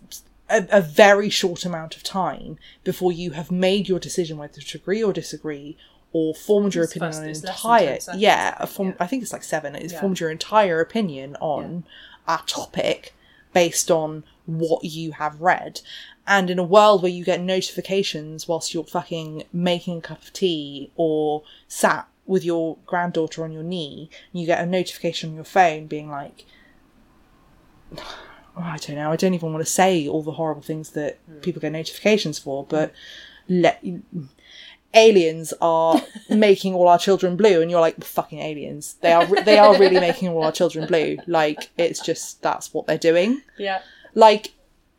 [0.51, 4.79] a, a very short amount of time before you have made your decision whether to
[4.79, 5.77] agree or disagree
[6.13, 8.95] or formed your It's opinion on an it's less than entire yeah, form, yeah.
[9.01, 9.75] I think it's like seven.
[9.75, 10.01] It's Yeah.
[10.01, 11.85] formed your entire opinion on
[12.27, 13.15] a topic
[13.53, 15.81] based on what you have read.
[16.27, 20.33] And in a world where you get notifications whilst you're fucking making a cup of
[20.33, 25.45] tea or sat with your granddaughter on your knee, you get a notification on your
[25.45, 26.45] phone being like,
[27.97, 28.17] oh,
[28.57, 31.61] I don't know, I don't even want to say all the horrible things that people
[31.61, 32.93] get notifications for, but
[33.49, 33.83] let
[34.95, 38.95] aliens are making all our children blue and you're like fucking aliens.
[39.01, 41.19] They are re- they are really making all our children blue.
[41.27, 43.43] Like it's just that's what they're doing.
[43.59, 43.81] Yeah.
[44.15, 44.53] like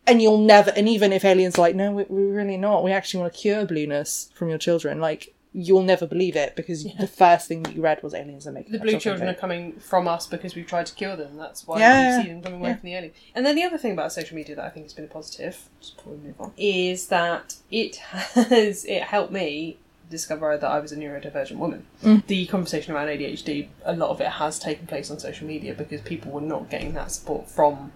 [0.08, 2.84] and you'll never and even if aliens are like no we, we're really not.
[2.84, 5.00] We actually want to cure blueness from your children.
[5.00, 8.52] Like you'll never believe it because the first thing that you read was aliens are
[8.52, 11.38] making The blue children are coming from us because we've tried to cure them.
[11.38, 12.76] That's why Yeah, you see them coming away yeah.
[12.76, 13.14] from the alien.
[13.34, 15.58] And then the other thing about social media that I think has been a positive,
[15.82, 19.78] just before we move on, is that it has it helped me
[20.10, 21.86] discover that I was a neurodivergent woman.
[22.04, 22.26] Mm.
[22.28, 26.02] The conversation around ADHD, a lot of it has taken place on social media because
[26.02, 27.92] people were not getting that support from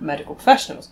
[0.00, 0.88] medical professionals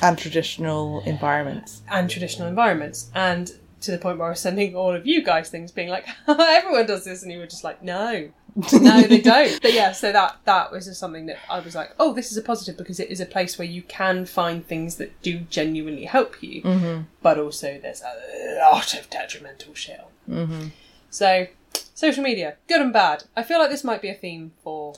[0.00, 3.10] and traditional environments and traditional environments.
[3.14, 6.06] And to the point where I was sending all of you guys things being like,
[6.28, 8.30] everyone does this, and you were just like, no.
[8.72, 9.60] no, they don't.
[9.62, 12.38] But yeah, so that that was just something that I was like, oh, this is
[12.38, 16.04] a positive because it is a place where you can find things that do genuinely
[16.04, 17.02] help you, mm-hmm.
[17.22, 20.00] but also there's a lot of detrimental shit.
[20.28, 20.68] Mm-hmm.
[21.10, 21.46] So,
[21.94, 23.24] social media, good and bad.
[23.36, 24.94] I feel like this might be a theme for.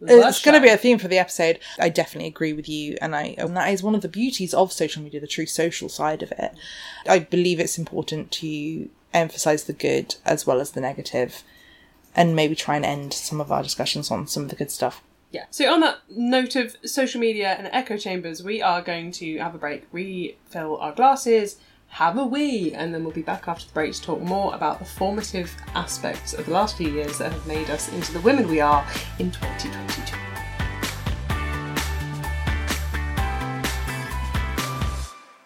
[0.00, 1.58] It's going to be a theme for the episode.
[1.78, 4.72] I definitely agree with you, and I and that is one of the beauties of
[4.72, 6.52] social media, the true social side of it.
[7.08, 11.42] I believe it's important to emphasize the good as well as the negative,
[12.14, 15.02] and maybe try and end some of our discussions on some of the good stuff.
[15.32, 15.46] Yeah.
[15.50, 19.54] So on that note of social media and echo chambers, we are going to have
[19.54, 21.56] a break, refill our glasses,
[21.96, 24.78] have a wee, and then we'll be back after the break to talk more about
[24.78, 28.46] the formative aspects of the last few years that have made us into the women
[28.48, 28.86] we are
[29.18, 30.14] in 2022.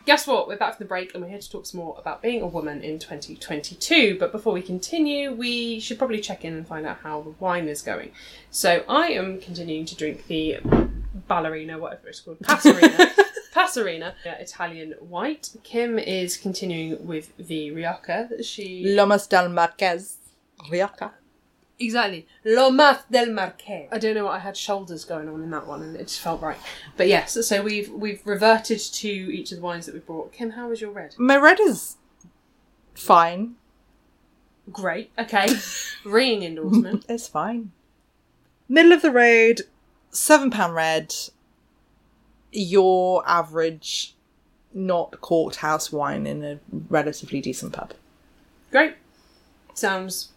[0.05, 0.49] Guess what?
[0.49, 2.49] We're back from the break and we're here to talk some more about being a
[2.49, 4.19] woman in 2022.
[4.19, 7.69] But before we continue, we should probably check in and find out how the wine
[7.69, 8.11] is going.
[8.51, 10.57] So I am continuing to drink the
[11.29, 13.30] ballerina, whatever it's called, Passerina.
[13.55, 15.51] Passerina, uh, Italian white.
[15.65, 18.85] Kim is continuing with the Rioja that she.
[18.85, 20.17] Lomas del Marquez,
[20.71, 21.13] Rioja.
[21.81, 22.27] Exactly.
[22.45, 23.89] Lomas del Marquez.
[23.91, 26.21] I don't know what I had shoulders going on in that one and it just
[26.21, 26.59] felt right.
[26.97, 30.33] But yes, so we've we've reverted to each of the wines that we brought.
[30.33, 31.15] Kim, how was your red?
[31.19, 31.97] My red is
[32.95, 33.55] fine.
[34.71, 35.11] Great.
[35.19, 35.49] Okay.
[36.05, 37.07] Ringing endorsement.
[37.09, 37.73] It's fine.
[38.69, 39.63] Middle of the road,
[40.11, 41.15] seven pound red.
[42.53, 44.15] Your average,
[44.73, 46.59] not corked house wine in a
[46.89, 47.93] relatively decent pub.
[48.71, 48.95] Great.
[49.75, 50.31] Sounds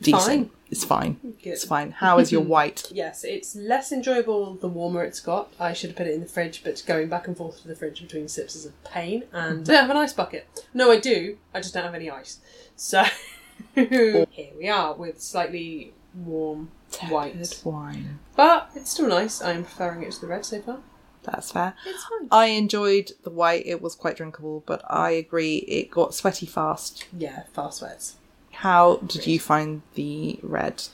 [0.00, 0.22] Decent.
[0.24, 0.50] Fine.
[0.70, 1.12] It's fine.
[1.42, 1.50] Good.
[1.50, 1.90] It's fine.
[1.92, 2.90] How is your white?
[2.92, 5.52] Yes, it's less enjoyable the warmer it's got.
[5.58, 7.76] I should have put it in the fridge, but going back and forth to the
[7.76, 9.24] fridge between sips is a pain.
[9.32, 10.66] And I have an ice bucket.
[10.74, 11.38] No, I do.
[11.54, 12.40] I just don't have any ice.
[12.74, 13.04] So
[13.74, 14.26] here
[14.58, 16.70] we are with slightly warm
[17.08, 17.62] white.
[17.64, 18.18] Wine.
[18.34, 19.40] But it's still nice.
[19.40, 20.78] I'm preferring it to the red so far.
[21.26, 21.74] That's fair.
[21.86, 22.28] It's fine.
[22.30, 23.66] I enjoyed the white.
[23.66, 27.04] It was quite drinkable, but I agree it got sweaty fast.
[27.16, 28.16] Yeah, fast sweats.
[28.52, 30.84] How did you find the red?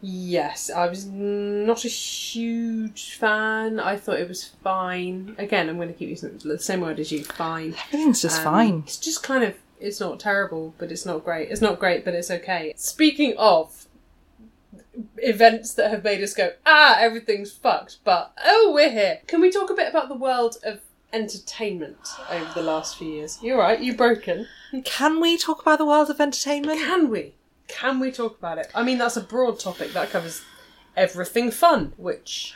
[0.00, 3.78] Yes, I was not a huge fan.
[3.78, 5.36] I thought it was fine.
[5.38, 7.22] Again, I'm going to keep using the same word as you.
[7.22, 7.74] Fine.
[7.86, 8.82] Everything's just Um, fine.
[8.86, 9.54] It's just kind of.
[9.78, 11.50] It's not terrible, but it's not great.
[11.50, 12.72] It's not great, but it's okay.
[12.76, 13.86] Speaking of
[15.18, 19.20] events that have made us go, ah, everything's fucked, but oh, we're here.
[19.26, 20.80] Can we talk a bit about the world of
[21.12, 21.98] entertainment
[22.30, 23.38] over the last few years?
[23.42, 23.80] You're right.
[23.82, 24.46] you're broken.
[24.84, 26.78] Can we talk about the world of entertainment?
[26.80, 27.34] Can we?
[27.68, 28.68] Can we talk about it?
[28.74, 30.42] I mean, that's a broad topic that covers
[30.96, 32.54] everything fun, which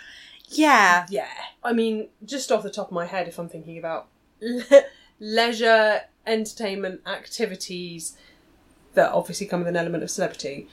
[0.49, 1.07] Yeah.
[1.09, 1.29] yeah.
[1.65, 4.09] I mean, just off the top of my head, if I'm thinking about
[4.41, 4.85] le-
[5.19, 8.17] leisure, entertainment, activities
[8.95, 10.69] that obviously come with an element of celebrity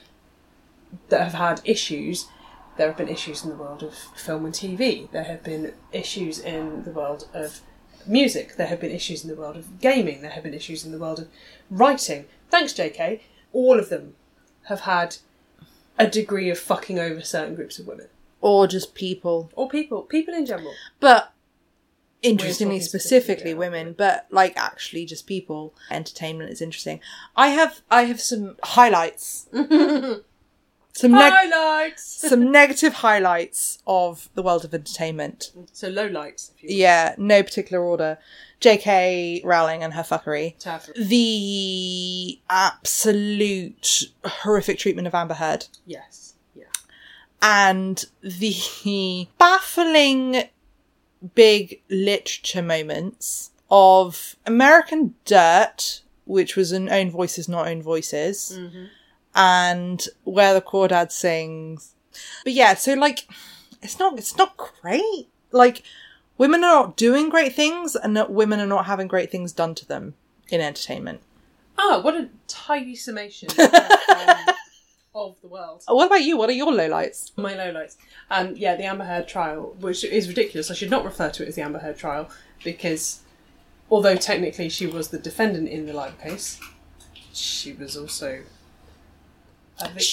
[1.08, 2.28] that have had issues,
[2.76, 5.10] there have been issues in the world of film and TV.
[5.10, 7.60] There have been issues in the world of
[8.06, 8.56] music.
[8.56, 10.20] There have been issues in the world of gaming.
[10.20, 11.28] There have been issues in the world of
[11.70, 12.26] writing.
[12.50, 13.20] Thanks, JK.
[13.52, 14.14] All of them
[14.64, 15.16] have had
[15.98, 18.08] a degree of fucking over certain groups of women.
[18.40, 19.50] Or just people.
[19.54, 20.02] Or people.
[20.02, 20.74] People in general.
[21.00, 21.32] But
[22.22, 25.74] interestingly, specifically about women, but like actually just people.
[25.90, 27.00] Entertainment is interesting.
[27.36, 29.48] I have I have some highlights.
[30.94, 32.04] some neg- Highlights!
[32.28, 35.52] some negative highlights of the world of entertainment.
[35.72, 36.76] So low lights, if you.
[36.76, 38.18] Yeah, no particular order.
[38.60, 39.42] J.K.
[39.44, 40.54] Rowling and her fuckery.
[40.96, 45.66] The absolute horrific treatment of Amber Heard.
[45.84, 46.34] Yes.
[46.54, 46.64] Yeah.
[47.42, 50.44] and the baffling
[51.34, 58.84] big literature moments of American Dirt, which was an Own Voices, Not Own Voices, mm-hmm.
[59.34, 61.94] And where the Crawdad sings.
[62.44, 63.26] But yeah, so like,
[63.82, 65.28] it's not, it's not great.
[65.50, 65.82] Like,
[66.38, 69.74] women are not doing great things and that women are not having great things done
[69.76, 70.14] to them
[70.48, 71.20] in entertainment.
[71.78, 74.54] Ah, what a tidy summation of, um,
[75.14, 75.82] of the world.
[75.86, 76.36] What about you?
[76.36, 77.36] What are your lowlights?
[77.36, 77.96] My lowlights.
[78.30, 80.70] Um, yeah, the Amber Heard trial, which is ridiculous.
[80.70, 82.30] I should not refer to it as the Amber Heard trial
[82.62, 83.20] because,
[83.90, 86.60] although technically she was the defendant in the libel case,
[87.32, 88.42] she was also.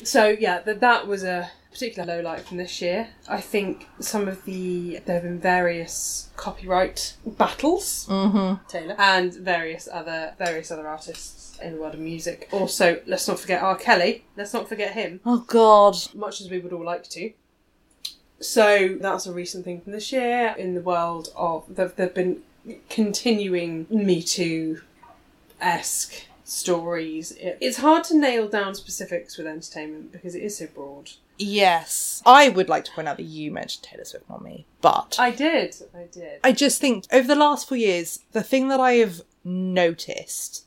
[0.05, 3.09] So yeah, that that was a particular low light from this year.
[3.29, 8.65] I think some of the there have been various copyright battles, Mm-hmm.
[8.67, 12.49] Taylor, and various other various other artists in the world of music.
[12.51, 13.75] Also, let's not forget R.
[13.77, 14.25] Kelly.
[14.35, 15.95] Let's not forget him Oh God.
[16.13, 17.31] much as we would all like to.
[18.39, 22.41] So that's a recent thing from this year in the world of there have been
[22.89, 24.81] continuing Me Too
[25.59, 27.31] esque stories.
[27.31, 31.11] It, it's hard to nail down specifics with entertainment because it is so broad.
[31.37, 32.21] Yes.
[32.25, 34.65] I would like to point out that you mentioned Taylor Swift, not me.
[34.81, 36.39] But I did, I did.
[36.43, 40.65] I just think over the last four years, the thing that I have noticed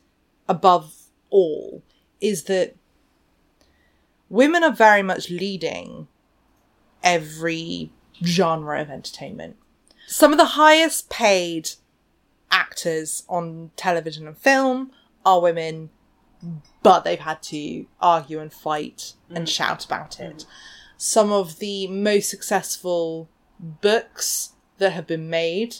[0.48, 0.94] above
[1.30, 1.82] all
[2.20, 2.74] is that
[4.28, 6.08] women are very much leading
[7.02, 7.90] every
[8.24, 9.56] genre of entertainment.
[10.06, 11.70] Some of the highest paid
[12.50, 14.90] actors on television and film
[15.24, 15.90] are women,
[16.82, 19.50] but they've had to argue and fight and mm.
[19.50, 20.44] shout about it.
[20.96, 25.76] Some of the most successful books that have been made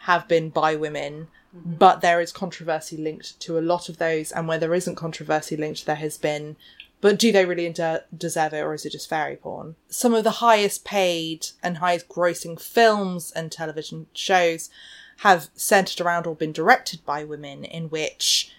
[0.00, 1.74] have been by women, mm-hmm.
[1.74, 5.56] but there is controversy linked to a lot of those, and where there isn't controversy
[5.56, 6.56] linked, there has been.
[7.00, 9.76] But do they really de- deserve it, or is it just fairy porn?
[9.88, 14.70] Some of the highest paid and highest grossing films and television shows
[15.18, 18.52] have centered around or been directed by women, in which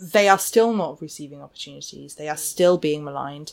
[0.00, 2.14] they are still not receiving opportunities.
[2.14, 2.38] They are mm.
[2.38, 3.52] still being maligned,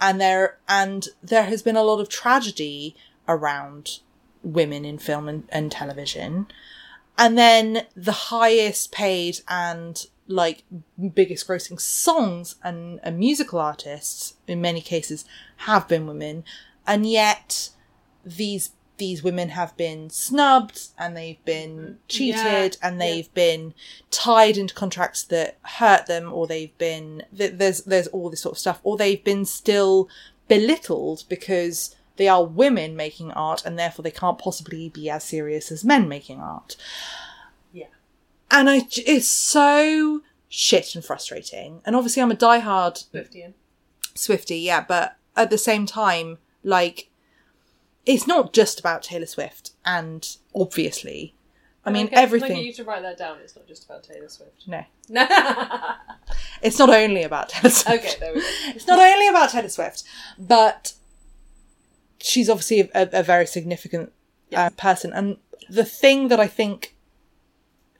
[0.00, 2.94] and there and there has been a lot of tragedy
[3.26, 3.98] around
[4.42, 6.46] women in film and, and television.
[7.18, 10.62] And then the highest paid and like
[11.14, 15.24] biggest grossing songs and, and musical artists in many cases
[15.58, 16.44] have been women,
[16.86, 17.70] and yet
[18.24, 23.74] these these women have been snubbed and they've been mm, cheated Yeah, and they've been
[24.10, 28.58] tied into contracts that hurt them or they've been there's there's all this sort of
[28.58, 30.08] stuff or they've been still
[30.48, 35.70] belittled because they are women making art and therefore they can't possibly be as serious
[35.70, 36.76] as men making art.
[37.72, 37.86] Yeah.
[38.50, 41.82] and I it's so shit and frustrating.
[41.84, 43.54] And obviously I'm a diehard Fifty
[44.14, 47.08] Swifty, yeah, but at the same time, like,
[48.08, 51.34] it's not just about Taylor Swift, and obviously,
[51.84, 52.56] I mean, I get everything.
[52.56, 53.36] you to write that down.
[53.42, 54.66] It's not just about Taylor Swift.
[54.66, 55.26] No, okay,
[56.62, 58.04] it's not only about Taylor Swift.
[58.04, 58.46] Okay, there we go.
[58.68, 60.04] It's not only about Taylor Swift,
[60.38, 60.94] but
[62.18, 64.10] she's obviously a, a very significant
[64.56, 65.36] uh, person, and
[65.68, 66.96] the thing that I think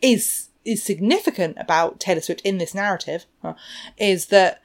[0.00, 3.52] is is significant about Taylor Swift in this narrative uh,
[3.98, 4.62] is that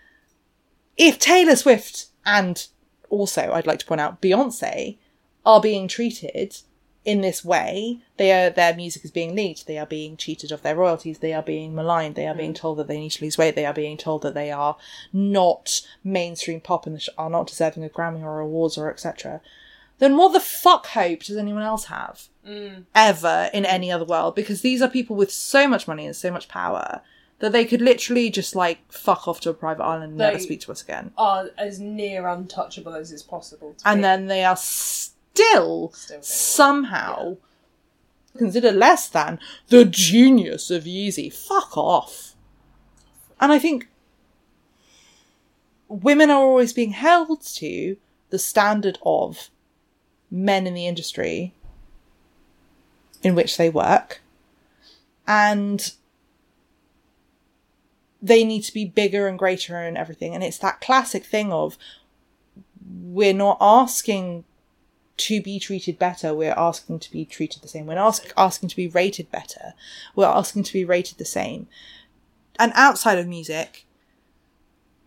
[0.96, 2.66] if Taylor Swift and
[3.10, 4.98] also I'd like to point out Beyonce
[5.46, 6.58] are being treated
[7.06, 10.62] in this way, they are their music is being leaked, they are being cheated of
[10.62, 12.58] their royalties, they are being maligned, they are being mm.
[12.58, 14.78] told that they need to lose weight, they are being told that they are
[15.12, 19.42] not mainstream pop and are not deserving of Grammy or awards or etc.
[20.00, 22.86] Then what the fuck hope does anyone else have mm.
[22.96, 23.70] ever in mm.
[23.70, 24.36] any other world?
[24.36, 27.02] Because these are people with so much money and so much power
[27.40, 30.62] that they could literally just like fuck off to a private island and never speak
[30.62, 31.12] to us again.
[31.18, 33.76] Are as near untouchable as is possible.
[33.80, 34.02] To and be.
[34.04, 34.56] then they are
[35.34, 37.38] still, Still somehow
[38.38, 41.32] considered less than the genius of Yeezy.
[41.32, 42.36] Fuck off.
[43.40, 43.88] And I think
[45.88, 47.98] women are always being held to
[48.30, 49.50] the standard of
[50.32, 51.54] men in the industry
[53.22, 54.22] in which they work.
[55.28, 55.94] And
[58.22, 60.34] they need to be bigger and greater and everything.
[60.34, 61.78] And it's that classic thing of
[62.86, 64.46] we're not asking
[65.18, 66.34] to be treated better.
[66.34, 67.86] We're asking to be treated the same.
[67.86, 69.74] We're ask, asking to be rated better.
[70.16, 71.68] We're asking to be rated the same.
[72.58, 73.86] And outside of music,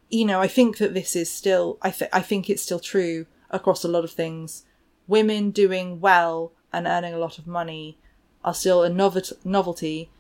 [0.09, 3.27] you know, I think that this is still, I, th- I think it's still true
[3.51, 4.65] across a lot of things.
[5.09, 7.99] Women doing well and earning a lot of money
[8.45, 10.11] are still a novelty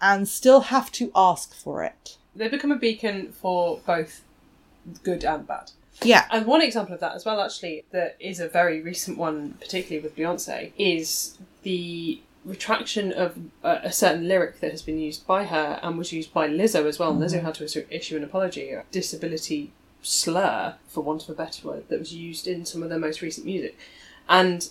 [0.00, 2.16] and still have to ask for it.
[2.34, 4.22] they become a beacon for both
[5.02, 5.72] good and bad.
[6.02, 6.26] Yeah.
[6.30, 10.02] And one example of that as well, actually, that is a very recent one, particularly
[10.02, 15.44] with Beyonce, is the retraction of a, a certain lyric that has been used by
[15.44, 17.10] her and was used by Lizzo as well.
[17.10, 18.70] And Lizzo had to issue- issue an apology.
[18.70, 19.72] A disability
[20.02, 23.20] slur, for want of a better word, that was used in some of their most
[23.20, 23.76] recent music.
[24.28, 24.68] And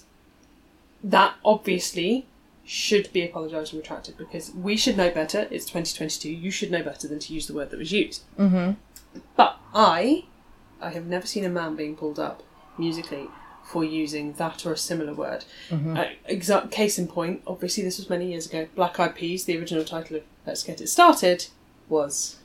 [1.03, 2.25] that obviously
[2.63, 5.47] should be apologised and retracted because we should know better.
[5.49, 6.29] It's 2022.
[6.29, 8.23] You should know better than to use the word that was used.
[8.37, 8.73] Mm-hmm.
[9.35, 10.25] But I,
[10.81, 12.43] I have never seen a man being pulled up
[12.77, 13.29] musically
[13.63, 15.43] for using that or a similar word.
[15.97, 17.41] Uh, exact case in point.
[17.45, 18.67] Obviously, this was many years ago.
[18.75, 21.47] Black Eyed Peas, the original title of "Let's Get It Started,"
[21.89, 22.36] was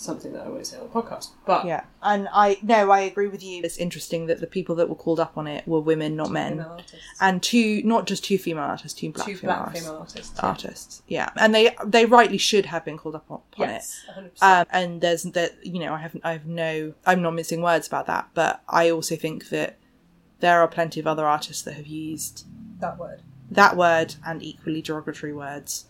[0.00, 1.30] something that I won't say on the podcast.
[1.44, 3.62] But Yeah, and I no, I agree with you.
[3.64, 6.60] It's interesting that the people that were called up on it were women, not men,
[6.60, 9.86] artists, and two, not just two female artists, two black two female black artists.
[9.86, 10.38] female artists.
[10.40, 11.02] artists.
[11.08, 13.72] Yeah, and they they rightly should have been called up on, on it.
[13.72, 14.42] Yes, 100%.
[14.42, 17.86] Um, and there's that you know I haven't I have no I'm not missing words
[17.86, 19.78] about that, but I also think that
[20.40, 22.46] there are plenty of other artists that have used
[22.78, 23.22] that word.
[23.50, 25.86] that word and equally derogatory words.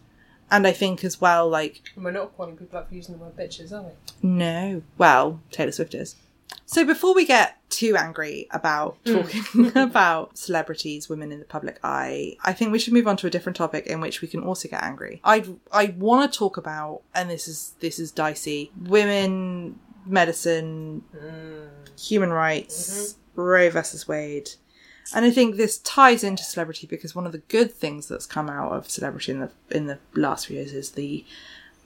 [0.51, 3.21] And I think as well, like And we're not calling people up for using the
[3.21, 3.91] word bitches, are we?
[4.23, 4.83] No.
[4.97, 6.17] Well, Taylor Swift is.
[6.67, 9.23] So before we get too angry about mm.
[9.23, 13.27] talking about celebrities, women in the public eye, I think we should move on to
[13.27, 15.21] a different topic in which we can also get angry.
[15.25, 21.69] I I want to talk about, and this is this is dicey, women, medicine, mm.
[21.99, 23.41] human rights, mm-hmm.
[23.41, 24.51] Roe versus Wade.
[25.15, 28.49] And I think this ties into celebrity because one of the good things that's come
[28.51, 31.25] out of celebrity in the in the last few years is the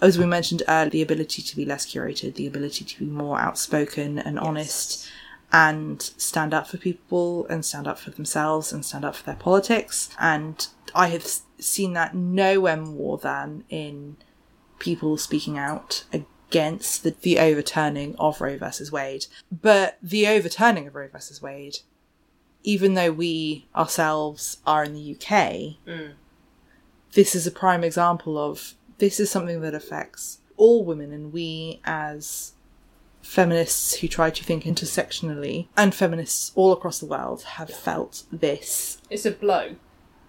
[0.00, 3.38] as we mentioned earlier, the ability to be less curated, the ability to be more
[3.38, 5.08] outspoken and honest
[5.52, 9.36] and stand up for people and stand up for themselves and stand up for their
[9.36, 10.08] politics.
[10.18, 11.26] And I have
[11.58, 14.16] seen that nowhere more than in
[14.78, 19.26] people speaking out against the, the overturning of Roe versus Wade.
[19.52, 21.78] But the overturning of Roe versus Wade,
[22.64, 26.12] even though we ourselves are in the UK, mm.
[27.12, 31.80] this is a prime example of this is something that affects all women, and we
[31.84, 32.52] as
[33.22, 38.98] feminists who try to think intersectionally and feminists all across the world have felt this
[39.10, 39.76] It's a blow.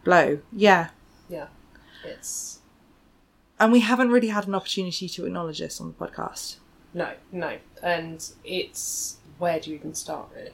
[0.03, 0.39] blow.
[0.51, 0.89] Yeah.
[1.27, 1.47] Yeah.
[2.05, 2.59] It's
[3.59, 6.57] And we haven't really had an opportunity to acknowledge this on the podcast.
[6.93, 10.51] no, no, and it's where do you even start really?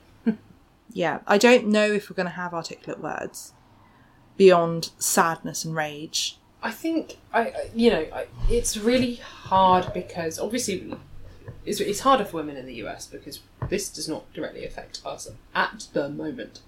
[0.91, 1.19] Yeah.
[1.27, 3.53] I don't know if we're going to have articulate words
[4.37, 6.37] beyond sadness and rage.
[6.61, 10.93] I think I, you know, I, it's really hard because obviously
[11.65, 15.29] it's, it's harder for women in the US because this does not directly affect us
[15.55, 16.61] at the moment.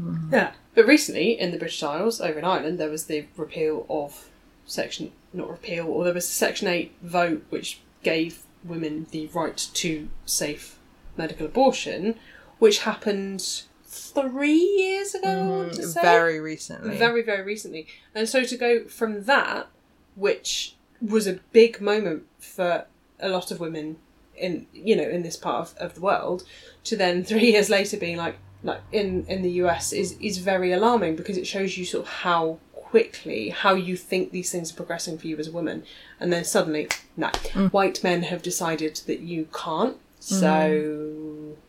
[0.00, 0.34] Mm-hmm.
[0.34, 4.28] Yeah, but recently in the British Isles over in Ireland there was the repeal of
[4.66, 9.56] section not repeal or there was a section eight vote which gave women the right
[9.74, 10.78] to safe
[11.16, 12.18] medical abortion,
[12.58, 15.28] which happened three years ago.
[15.28, 15.90] I want to mm-hmm.
[15.90, 16.02] say?
[16.02, 16.96] Very recently.
[16.96, 17.86] very very recently.
[18.14, 19.68] And so to go from that
[20.14, 22.86] which was a big moment for
[23.20, 23.98] a lot of women
[24.34, 26.44] in you know in this part of, of the world
[26.84, 30.72] to then three years later being like like in in the us is is very
[30.72, 32.58] alarming because it shows you sort of how
[32.96, 35.84] quickly how you think these things are progressing for you as a woman.
[36.20, 37.28] And then suddenly no.
[37.28, 37.72] Mm.
[37.72, 39.98] White men have decided that you can't.
[40.18, 41.60] So mm-hmm.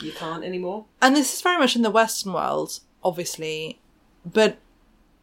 [0.00, 3.78] You can't anymore and this is very much in the Western world, obviously,
[4.24, 4.58] but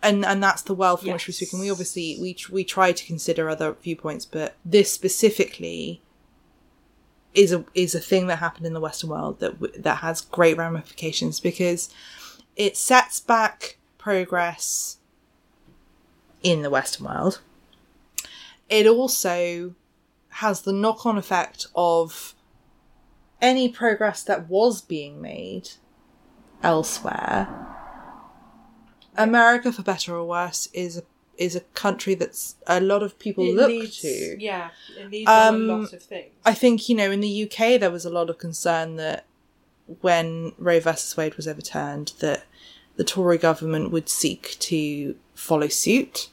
[0.01, 1.59] and and that's the world from which we're speaking.
[1.59, 6.01] We obviously we we try to consider other viewpoints, but this specifically
[7.33, 10.21] is a is a thing that happened in the Western world that w- that has
[10.21, 11.89] great ramifications because
[12.55, 14.97] it sets back progress
[16.43, 17.39] in the Western world.
[18.69, 19.73] It also
[20.29, 22.35] has the knock on effect of
[23.43, 25.69] any progress that was being made
[26.63, 27.47] elsewhere.
[29.15, 31.03] America, for better or worse, is a
[31.35, 34.35] is a country that's a lot of people It look needs- to.
[34.39, 34.69] Yeah,
[34.99, 36.31] it needs a Um, lot of things.
[36.45, 39.25] I think, you know, in the UK there was a lot of concern that
[40.01, 42.43] when Roe versus Wade was overturned, that
[42.97, 46.29] the Tory government would seek to follow suit.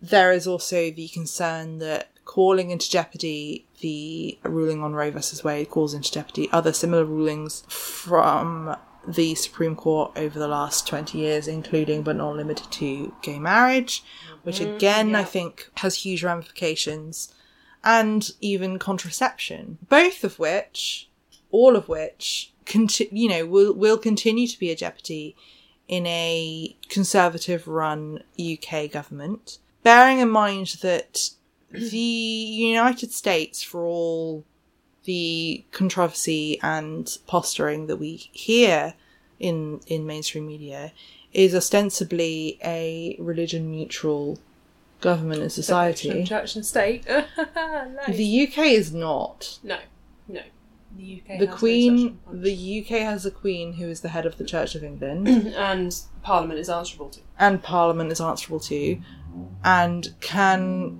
[0.00, 5.70] There is also the concern that calling into jeopardy the ruling on Roe versus Wade
[5.70, 8.76] calls into jeopardy other similar rulings from
[9.06, 14.02] the Supreme Court over the last 20 years, including but not limited to gay marriage,
[14.42, 15.24] which mm, again I yeah.
[15.24, 17.32] think has huge ramifications
[17.82, 21.08] and even contraception, both of which,
[21.50, 25.34] all of which, conti- you know, will will continue to be a jeopardy
[25.88, 29.58] in a conservative-run UK government.
[29.82, 31.30] Bearing in mind that
[31.70, 34.44] the United States, for all
[35.04, 38.94] the controversy and posturing that we hear
[39.38, 40.92] in in mainstream media,
[41.32, 44.38] is ostensibly a religion-neutral
[45.00, 46.24] government and society.
[46.24, 47.06] Church and state.
[47.96, 48.16] Nice.
[48.16, 49.58] The UK is not.
[49.62, 49.78] no,
[50.28, 50.42] no.
[50.96, 54.08] The UK The has no Queen, such the UK has a Queen who is the
[54.10, 57.20] head of the Church of England, and Parliament is answerable to.
[57.38, 59.00] and Parliament is answerable to,
[59.64, 60.98] and can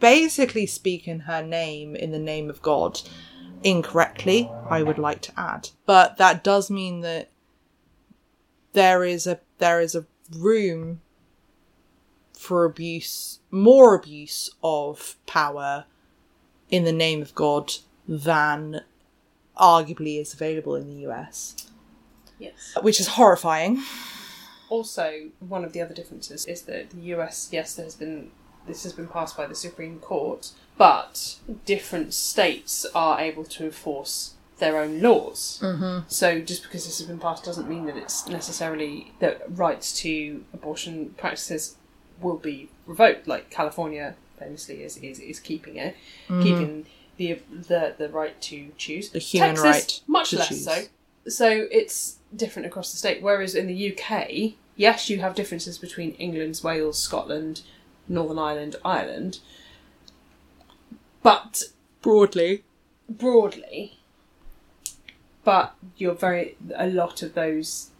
[0.00, 3.00] basically speaking her name in the name of God
[3.62, 5.70] incorrectly, I would like to add.
[5.86, 7.30] But that does mean that
[8.72, 10.06] there is a there is a
[10.36, 11.00] room
[12.36, 15.84] for abuse, more abuse of power
[16.70, 17.72] in the name of God
[18.08, 18.80] than
[19.56, 21.68] arguably is available in the US,
[22.38, 22.76] Yes.
[22.82, 23.80] which is horrifying.
[24.72, 28.30] Also, one of the other differences is that the US, yes, there has been
[28.66, 34.32] this has been passed by the Supreme Court, but different states are able to enforce
[34.60, 35.60] their own laws.
[35.62, 36.08] Mm-hmm.
[36.08, 40.42] So just because this has been passed doesn't mean that it's necessarily that rights to
[40.54, 41.76] abortion practices
[42.22, 43.28] will be revoked.
[43.28, 45.96] Like California famously is is, is keeping it,
[46.28, 46.86] keeping
[47.18, 49.10] the the the right to choose.
[49.10, 50.64] The human Texas, right much less choose.
[50.64, 50.84] so.
[51.28, 53.22] So it's different across the state.
[53.22, 57.62] Whereas in the UK, yes, you have differences between England, Wales, Scotland,
[58.08, 59.40] Northern Ireland, Ireland,
[61.22, 61.62] but
[62.00, 62.64] Broadly.
[63.08, 63.98] broadly,
[65.44, 67.90] but you're very a lot of those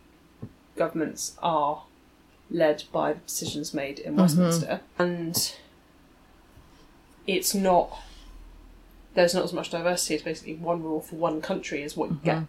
[0.76, 1.84] governments are
[2.50, 4.22] led by the decisions made in mm-hmm.
[4.22, 5.54] Westminster, and
[7.26, 7.98] it's not.
[9.14, 10.14] There's not as much diversity.
[10.14, 12.36] It's basically one rule for one country is what you get.
[12.36, 12.44] Mm-hmm.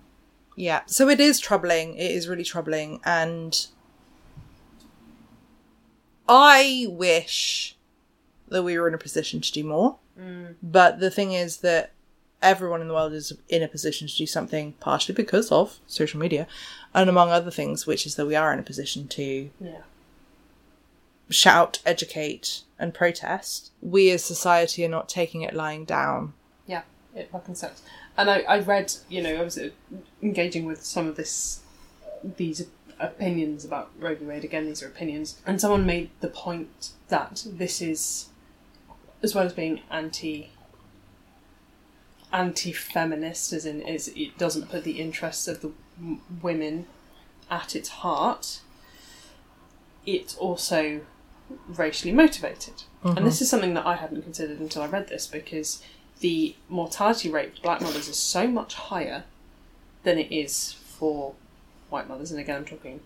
[0.56, 0.82] Yeah.
[0.86, 1.96] So it is troubling.
[1.98, 3.02] It is really troubling.
[3.04, 3.68] And
[6.28, 7.76] I wish
[8.50, 9.98] that we were in a position to do more.
[10.62, 11.92] But the thing is that
[12.42, 16.20] everyone in the world is in a position to do something partially because of social
[16.20, 16.46] media
[16.94, 19.82] and among other things, which is that we are in a position to Yeah.
[21.30, 23.72] shout, educate, and protest.
[23.82, 26.34] We as society are not taking it lying down.
[26.68, 26.84] Yeah,
[27.16, 27.82] it fucking sucks.
[28.18, 29.70] And I, I read, you know, I was uh,
[30.22, 31.62] engaging with some of this,
[32.38, 32.68] these
[33.00, 34.26] opinions about Roe v.
[34.26, 34.44] Wade.
[34.44, 38.28] Again, these are opinions, and someone made the point that this is,
[39.22, 40.50] as well as being anti,
[42.32, 46.86] anti-feminist, as in is it doesn't put the interests of the w- women
[47.50, 48.62] at its heart.
[50.06, 51.02] It's also
[51.68, 53.44] racially motivated, and this uh-huh.
[53.44, 55.84] is something that I hadn't considered until I read this because
[56.20, 59.26] the mortality rate for black mothers is so much higher
[60.04, 61.36] than it is for
[61.94, 62.32] white mothers.
[62.32, 63.00] And again, I'm talking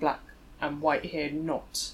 [0.00, 0.20] black
[0.60, 1.90] and white here, not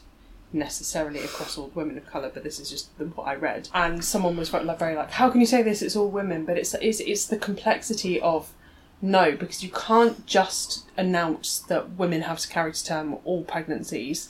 [0.52, 3.68] necessarily across all women of colour, but this is just the, what I read.
[3.74, 5.82] And someone was very, like, very like, "How can you say this?
[5.82, 8.52] It's all women." But it's it's, it's the complexity of
[9.00, 14.28] no, because you can't just announce that women have to carry to term all pregnancies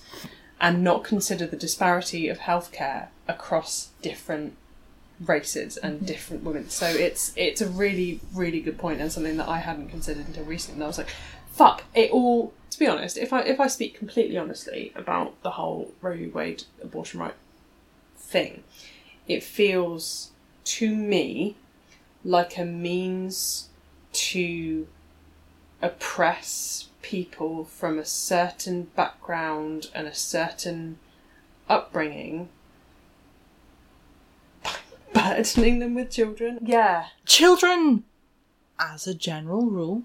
[0.61, 4.57] and not consider the disparity of healthcare across different
[5.25, 6.07] races and mm-hmm.
[6.07, 6.69] different women.
[6.69, 10.45] So it's it's a really really good point and something that I hadn't considered until
[10.45, 10.77] recently.
[10.77, 11.15] And I was like,
[11.59, 12.53] fuck it all.
[12.71, 16.27] To be honest, if I if I speak completely honestly about the whole Roe v.
[16.29, 17.35] Wade abortion right
[18.17, 18.63] thing,
[19.27, 20.31] it feels
[20.65, 21.57] to me
[22.25, 23.69] like a means
[24.13, 24.87] to
[25.83, 30.99] oppress people from a certain background and a certain
[31.69, 32.49] upbringing
[35.15, 36.59] burdening them with children.
[36.63, 37.07] Yeah.
[37.25, 38.05] Children,
[38.79, 40.03] as a general rule,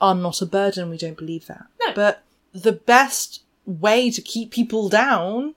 [0.00, 0.90] are not a burden.
[0.90, 1.66] We don't believe that.
[1.80, 1.92] No.
[1.94, 2.22] But
[2.52, 5.54] the best way to keep people down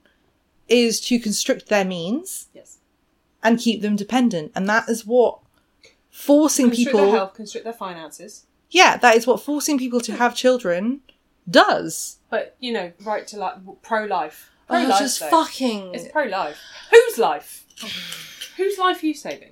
[0.68, 2.78] is to constrict their means Yes.
[3.44, 4.52] and keep them dependent.
[4.56, 5.40] And that is what
[6.10, 7.06] forcing Constrict people.
[7.08, 8.46] their health, constrict their finances.
[8.70, 11.02] Yeah, that is what forcing people to have children
[11.50, 12.18] does.
[12.30, 14.50] But, you know, right to like pro life.
[14.70, 15.00] Oh, Pro life.
[15.00, 15.94] just fucking.
[15.94, 16.58] It's pro life.
[16.92, 17.66] Whose life?
[18.58, 19.52] Whose life are you saving?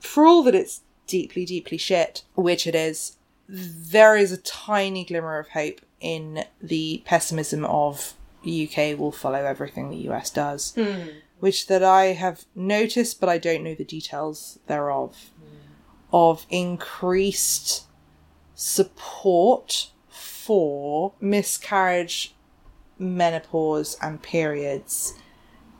[0.00, 3.16] for all that it's deeply, deeply shit, which it is,
[3.48, 9.44] there is a tiny glimmer of hope in the pessimism of the UK will follow
[9.44, 11.08] everything the US does, hmm.
[11.40, 15.56] which that I have noticed, but I don't know the details thereof, hmm.
[16.12, 17.84] of increased
[18.54, 22.34] support for miscarriage,
[22.98, 25.14] menopause, and periods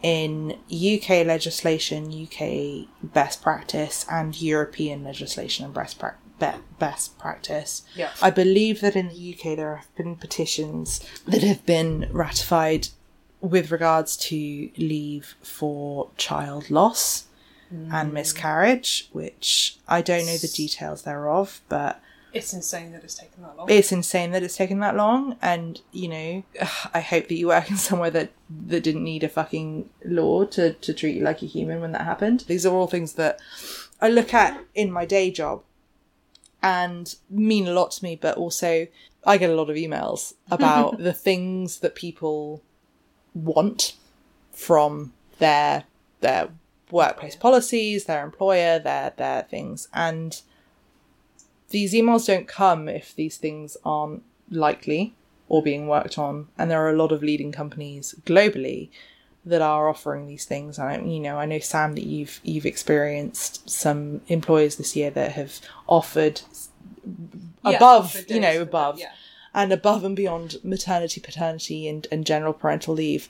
[0.03, 7.83] in UK legislation, UK best practice, and European legislation and best, pra- be- best practice.
[7.95, 8.11] Yeah.
[8.23, 12.89] I believe that in the UK there have been petitions that have been ratified
[13.41, 17.25] with regards to leave for child loss
[17.71, 18.13] and mm.
[18.13, 22.01] miscarriage, which I don't know the details thereof, but
[22.33, 23.67] It's insane that it's taken that long.
[23.71, 26.43] it's insane that it's taken that long and you know
[26.95, 28.31] i hope that you work in somewhere that
[28.67, 32.03] that didn't need a fucking law to to treat you like a human when that
[32.03, 33.41] happened these are all things that
[34.01, 35.63] I look at in my day job
[36.67, 38.89] and mean a lot to me, but also
[39.25, 42.63] I get a lot of emails about the things that people
[43.35, 43.95] want
[44.53, 45.85] from their
[46.21, 46.49] their
[46.91, 49.87] workplace policies, their employer, their their things.
[49.95, 50.41] And
[51.69, 55.15] these emails don't come if these things aren't likely
[55.49, 56.49] or being worked on.
[56.59, 58.89] And there are a lot of leading companies globally
[59.47, 60.79] that are offering these things.
[60.79, 65.11] And I, you know, I know Sam that you've you've experienced some employers this year
[65.11, 66.43] that have offered
[67.65, 69.13] Yeah, above, you know, above yeah.
[69.55, 73.29] and above and beyond maternity, paternity, and, and general parental leave,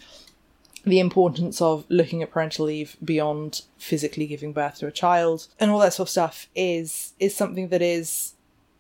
[0.84, 5.70] the importance of looking at parental leave beyond physically giving birth to a child and
[5.70, 8.34] all that sort of stuff is is something that is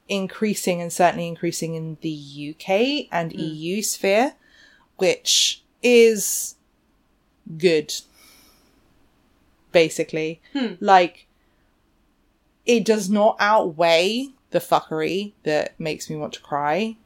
[0.08, 4.34] increasing and certainly increasing in the UK and EU sphere,
[4.96, 6.55] which is
[7.56, 7.92] good.
[9.72, 10.74] Basically, hmm.
[10.80, 11.26] like
[12.64, 16.96] it does not outweigh the fuckery that makes me want to cry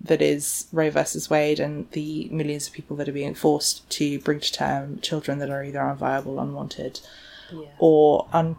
[0.00, 4.18] that is Roe versus Wade and the millions of people that are being forced to
[4.20, 7.00] bring to term children that are either unviable, unwanted,
[7.78, 8.56] or un-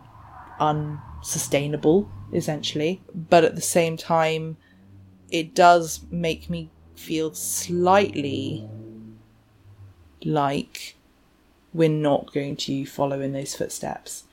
[0.59, 3.01] unsustainable, essentially.
[3.15, 4.57] But at the same time,
[5.32, 8.67] it does make me feel slightly
[10.25, 10.95] like
[11.74, 14.24] we're not going to follow in those footsteps.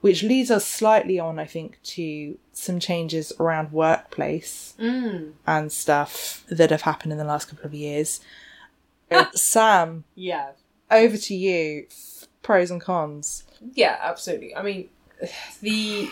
[0.00, 5.32] Which leads us slightly on, I think, to some changes around workplace mm.
[5.46, 8.20] and stuff that have happened in the last couple of years.
[9.10, 10.50] Uh, Sam, Yeah.
[10.90, 11.86] over to you.
[12.42, 13.44] Pros and cons.
[13.72, 14.54] Yeah, absolutely.
[14.54, 14.90] I mean,
[15.62, 16.10] the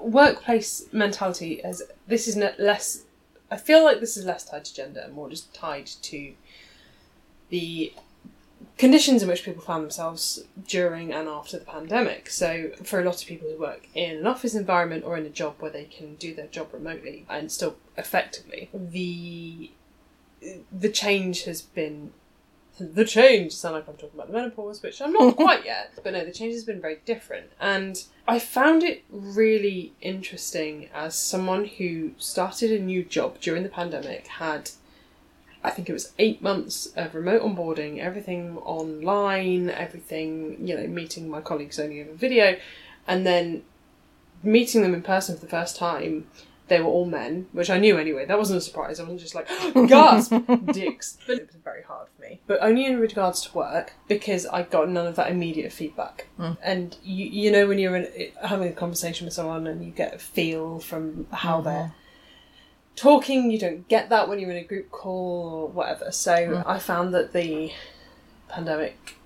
[0.00, 3.04] workplace mentality has this is less.
[3.52, 6.32] I feel like this is less tied to gender and more just tied to
[7.50, 7.92] the
[8.82, 12.28] conditions in which people found themselves during and after the pandemic.
[12.28, 15.30] So, for a lot of people who work in an office environment or in a
[15.30, 19.70] job where they can do their job remotely and still effectively, the
[20.72, 22.10] the change has been
[22.80, 26.14] the change sound like I'm talking about the menopause, which I'm not quite yet, but
[26.14, 27.52] no, the change has been very different.
[27.60, 33.68] And I found it really interesting as someone who started a new job during the
[33.68, 34.72] pandemic, had
[35.64, 41.28] I think it was eight months of remote onboarding, everything online, everything, you know, meeting
[41.28, 42.56] my colleagues only over video,
[43.06, 43.62] and then
[44.42, 46.26] meeting them in person for the first time.
[46.68, 48.24] They were all men, which I knew anyway.
[48.24, 48.98] That wasn't a surprise.
[48.98, 49.46] I wasn't just like,
[49.88, 50.32] gasp,
[50.72, 51.18] dicks.
[51.26, 52.40] But it was very hard for me.
[52.46, 56.28] But only in regards to work, because I got none of that immediate feedback.
[56.38, 56.56] Mm.
[56.62, 60.14] And you, you know, when you're in, having a conversation with someone and you get
[60.14, 61.68] a feel from how mm-hmm.
[61.68, 61.92] they're
[62.96, 66.10] talking, you don't get that when you're in a group call or whatever.
[66.12, 66.68] So hmm.
[66.68, 67.72] I found that the
[68.48, 69.16] pandemic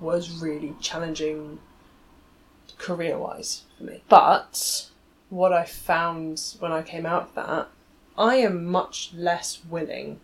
[0.00, 1.58] was really challenging
[2.78, 4.02] career wise for me.
[4.08, 4.90] But
[5.28, 7.68] what I found when I came out of that,
[8.16, 10.20] I am much less willing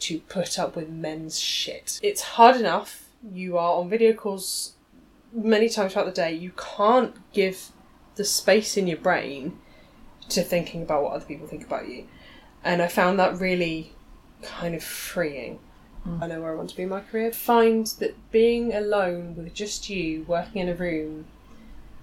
[0.00, 2.00] to put up with men's shit.
[2.02, 3.08] It's hard enough.
[3.32, 4.72] You are on video calls
[5.32, 6.32] many times throughout the day.
[6.34, 7.70] You can't give
[8.16, 9.58] the space in your brain
[10.30, 12.06] to thinking about what other people think about you.
[12.64, 13.92] And I found that really
[14.42, 15.58] kind of freeing.
[16.04, 16.22] Hmm.
[16.22, 17.32] I know where I want to be in my career.
[17.32, 21.26] Find that being alone with just you, working in a room,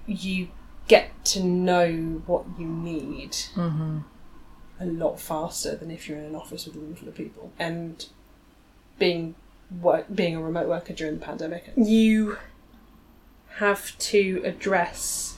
[0.06, 0.50] you
[0.88, 4.00] get to know what you need mm-hmm.
[4.80, 7.52] a lot faster than if you're in an office with a room full of people.
[7.60, 8.06] And
[8.98, 9.36] being
[9.82, 12.38] work, being a remote worker during the pandemic, you
[13.58, 15.38] have to address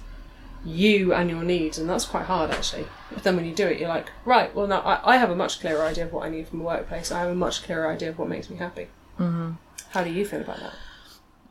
[0.63, 2.85] you and your needs, and that's quite hard actually.
[3.11, 5.35] But then when you do it, you're like, right, well, now I, I have a
[5.35, 7.11] much clearer idea of what I need from a workplace.
[7.11, 8.87] I have a much clearer idea of what makes me happy.
[9.19, 9.51] Mm-hmm.
[9.89, 10.73] How do you feel about that?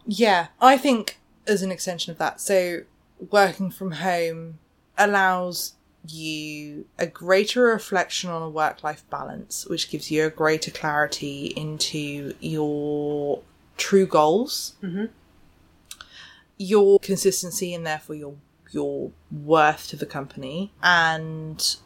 [0.07, 2.83] Yeah, I think as an extension of that, so
[3.31, 4.59] working from home
[4.97, 5.75] allows
[6.09, 11.53] you a greater reflection on a work life balance, which gives you a greater clarity
[11.57, 13.43] into your
[13.77, 14.75] true goals,
[16.57, 18.35] your consistency, and therefore your
[18.71, 21.77] your worth to the company, and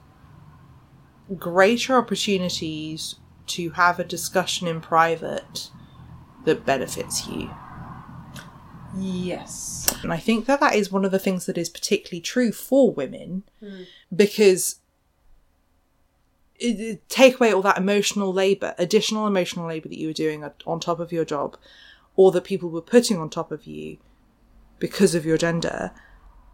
[1.38, 3.16] greater opportunities
[3.46, 5.70] to have a discussion in private
[6.44, 7.50] that benefits you.
[8.96, 9.92] Yes.
[10.02, 12.92] And I think that that is one of the things that is particularly true for
[12.92, 13.82] women hmm.
[14.14, 14.76] because
[16.56, 20.44] it, it- take away all that emotional labor, additional emotional labor that you were doing
[20.66, 21.56] on top of your job
[22.16, 23.98] or that people were putting on top of you
[24.78, 25.90] because of your gender.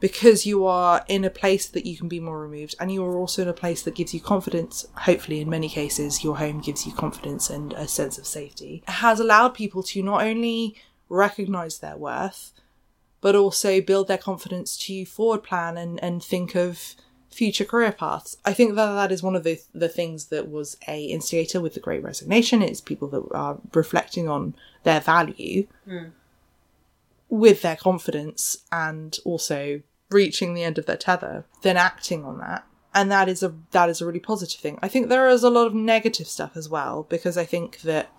[0.00, 3.16] Because you are in a place that you can be more removed, and you are
[3.16, 4.86] also in a place that gives you confidence.
[4.94, 8.82] Hopefully, in many cases, your home gives you confidence and a sense of safety.
[8.88, 10.76] It has allowed people to not only
[11.10, 12.52] recognize their worth,
[13.20, 16.94] but also build their confidence to forward plan and, and think of
[17.30, 18.36] future career paths.
[18.44, 21.74] I think that that is one of the the things that was a instigator with
[21.74, 22.62] the Great Resignation.
[22.62, 26.08] It's people that are reflecting on their value hmm.
[27.28, 32.66] with their confidence and also reaching the end of their tether, then acting on that.
[32.92, 34.78] And that is a that is a really positive thing.
[34.82, 38.10] I think there is a lot of negative stuff as well because I think that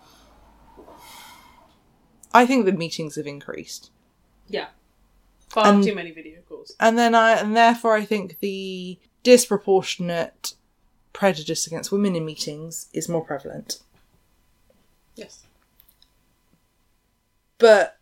[2.33, 3.91] I think the meetings have increased.
[4.47, 4.67] Yeah.
[5.49, 6.73] Far And- too many video calls.
[6.79, 10.53] And then I and therefore I think the disproportionate
[11.11, 13.81] prejudice against women in meetings is more prevalent.
[15.15, 15.43] Yes.
[17.57, 17.97] But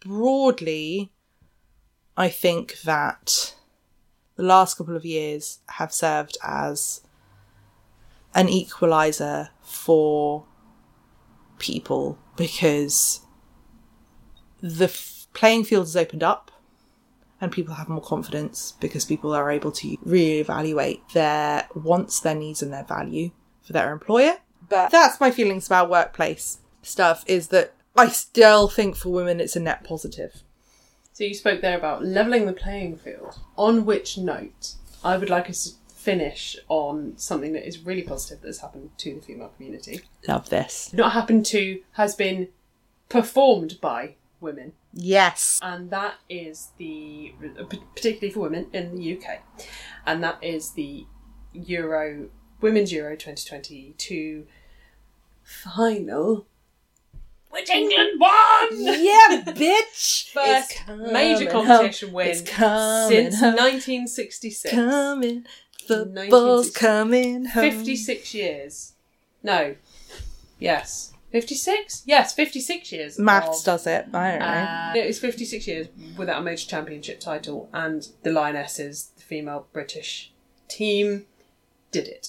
[0.00, 1.13] broadly,
[2.16, 3.54] I think that
[4.36, 7.00] the last couple of years have served as
[8.34, 10.44] an equalizer for
[11.58, 13.20] people because
[14.60, 16.50] the f- playing field has opened up
[17.40, 22.62] and people have more confidence because people are able to reevaluate their wants, their needs,
[22.62, 23.30] and their value
[23.62, 24.36] for their employer.
[24.68, 29.56] But that's my feelings about workplace stuff is that I still think for women it's
[29.56, 30.43] a net positive.
[31.14, 33.38] So you spoke there about levelling the playing field.
[33.56, 38.40] On which note, I would like us to finish on something that is really positive
[38.40, 40.00] that has happened to the female community.
[40.26, 40.92] Love this.
[40.92, 42.48] Not happened to, has been
[43.08, 44.72] performed by women.
[44.92, 45.60] Yes.
[45.62, 49.40] and that is the uh, particularly for women in the UK,
[50.06, 51.06] and that is the
[51.52, 52.28] Euro
[52.60, 54.46] Women's Euro 2022
[55.42, 56.46] final,
[57.54, 58.68] which England won.
[58.72, 60.30] Yeah, bitch.
[60.32, 60.74] First
[61.12, 62.14] major competition home.
[62.16, 63.54] win It's coming since home.
[63.56, 64.74] 1966.
[64.74, 65.46] coming.
[65.86, 66.80] Football's 1960.
[66.80, 67.62] coming home.
[67.70, 68.92] 56 years.
[69.42, 69.76] No.
[70.58, 71.12] Yes.
[71.32, 72.04] 56?
[72.06, 73.18] Yes, 56 years.
[73.18, 74.06] Maths of- does it.
[74.14, 74.46] I don't know.
[74.46, 80.32] Uh, it's 56 years without a major championship title, and the Lionesses, the female British
[80.68, 81.26] team,
[81.90, 82.28] did it.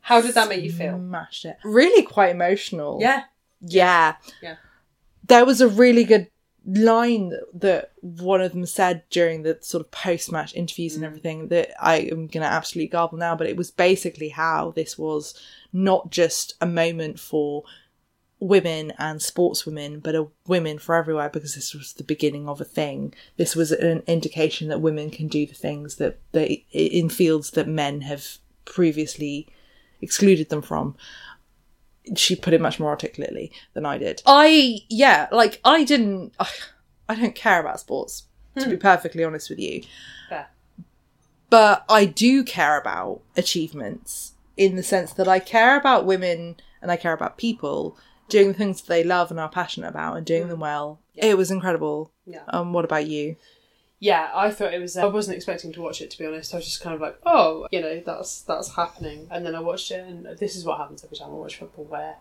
[0.00, 0.96] How did that make you feel?
[0.98, 1.58] Smashed it.
[1.64, 2.98] Really quite emotional.
[3.00, 3.24] Yeah.
[3.60, 4.16] Yeah.
[4.42, 4.56] Yeah.
[5.28, 6.28] There was a really good
[6.66, 10.96] line that, one of them said during the sort of post match interviews Mm.
[10.96, 14.72] and everything that I am going to absolutely garble now, but it was basically how
[14.72, 15.34] this was
[15.72, 17.62] not just a moment for
[18.38, 22.64] women and sportswomen, but a women for everywhere because this was the beginning of a
[22.64, 23.14] thing.
[23.36, 27.68] This was an indication that women can do the things that they in fields that
[27.68, 29.48] men have previously
[30.02, 30.96] excluded them from.
[32.14, 34.22] She put it much more articulately than I did.
[34.26, 36.34] I yeah, like I didn't.
[37.08, 38.24] I don't care about sports
[38.58, 39.82] to be perfectly honest with you
[40.28, 40.48] Fair.
[41.50, 46.90] but I do care about achievements in the sense that I care about women and
[46.90, 47.98] I care about people
[48.28, 51.00] doing the things that they love and are passionate about and doing them well.
[51.14, 52.12] It was incredible.
[52.24, 52.42] Yeah.
[52.48, 53.36] Um, what about you?
[53.98, 54.96] Yeah, I thought it was.
[54.96, 56.52] Uh, I wasn't expecting to watch it to be honest.
[56.52, 59.26] I was just kind of like, oh, you know, that's that's happening.
[59.30, 61.84] And then I watched it, and this is what happens every time I watch football,
[61.86, 62.16] where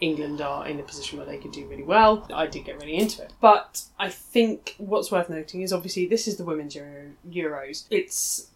[0.00, 2.26] England are in a position where they could do really well.
[2.32, 6.28] I did get really into it, but I think what's worth noting is obviously this
[6.28, 7.84] is the women's Euro- Euros.
[7.90, 8.50] It's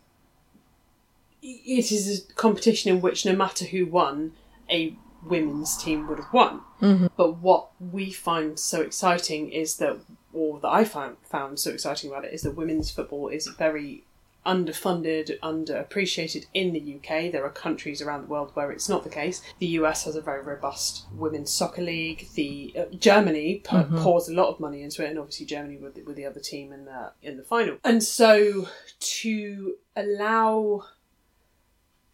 [1.43, 4.33] it is a competition in which no matter who won,
[4.69, 4.95] a
[5.25, 6.61] women's team would have won.
[6.81, 7.07] Mm-hmm.
[7.17, 9.99] But what we find so exciting is that,
[10.33, 14.05] or that I found found so exciting about it, is that women's football is very
[14.49, 17.31] underfunded, underappreciated in the UK.
[17.31, 19.43] There are countries around the world where it's not the case.
[19.59, 22.29] The US has a very robust women's soccer league.
[22.35, 25.91] The uh, Germany p- pours a lot of money into it, and obviously Germany were
[25.91, 27.77] the, were the other team in the in the final.
[27.85, 28.69] And so
[29.01, 30.85] to allow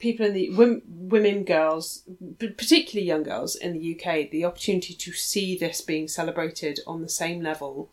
[0.01, 2.03] people in the women, women girls
[2.39, 7.09] particularly young girls in the uk the opportunity to see this being celebrated on the
[7.09, 7.89] same level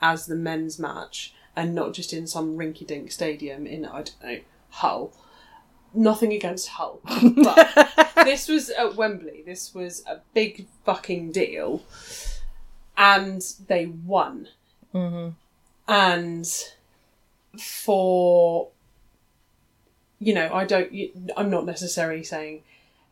[0.00, 4.38] as the men's match and not just in some rinky-dink stadium in i don't know
[4.76, 5.12] hull.
[5.94, 9.42] Nothing against hull but this was at wembley.
[9.46, 11.82] This was a big fucking deal.
[12.98, 14.48] And they won.
[14.94, 15.30] Mm-hmm.
[15.88, 16.46] And
[17.58, 18.68] for
[20.18, 20.90] you know, I don't.
[21.36, 22.62] I'm not necessarily saying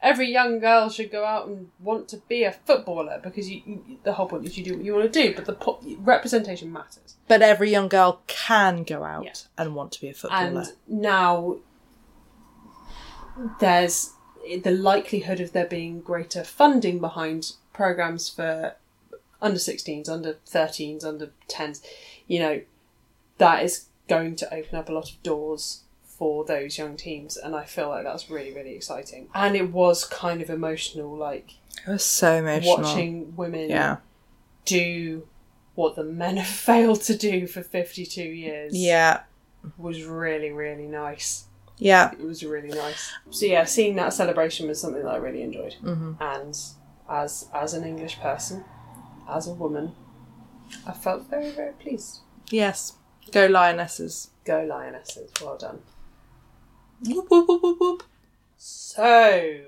[0.03, 3.99] every young girl should go out and want to be a footballer because you, you,
[4.03, 6.73] the whole point is you do what you want to do, but the po- representation
[6.73, 7.17] matters.
[7.29, 9.33] But every young girl can go out Yeah.
[9.57, 10.43] and want to be a footballer.
[10.61, 11.57] And now
[13.61, 14.13] there's
[14.63, 18.75] the likelihood of there being greater funding behind programs for
[19.41, 21.83] under 16s, under 13s, under 10s.
[22.27, 22.61] You know,
[23.39, 25.81] that is going to open up a lot of doors
[26.25, 29.29] for those young teams, and I feel like that's really, really exciting.
[29.35, 31.51] And it was kind of emotional, like
[31.87, 32.79] it was so emotional.
[32.79, 33.99] watching women Yeah.
[34.65, 35.29] do
[35.75, 39.25] what the men have failed to do for 52 years Yeah.
[39.77, 41.45] was really, really nice.
[41.77, 42.13] Yeah.
[42.13, 43.13] It was really nice.
[43.29, 45.75] So yeah, seeing that celebration was something that I really enjoyed.
[45.83, 46.13] Mm-hmm.
[46.23, 46.57] And
[47.07, 48.65] as as an English person,
[49.29, 49.93] as a woman,
[50.87, 52.21] I felt very, very pleased.
[52.51, 52.95] Yes.
[53.31, 54.31] Go Lionesses.
[54.47, 55.81] Go Lionesses, well done.
[57.03, 58.03] Whoop, whoop, whoop, whoop.
[58.57, 59.61] So,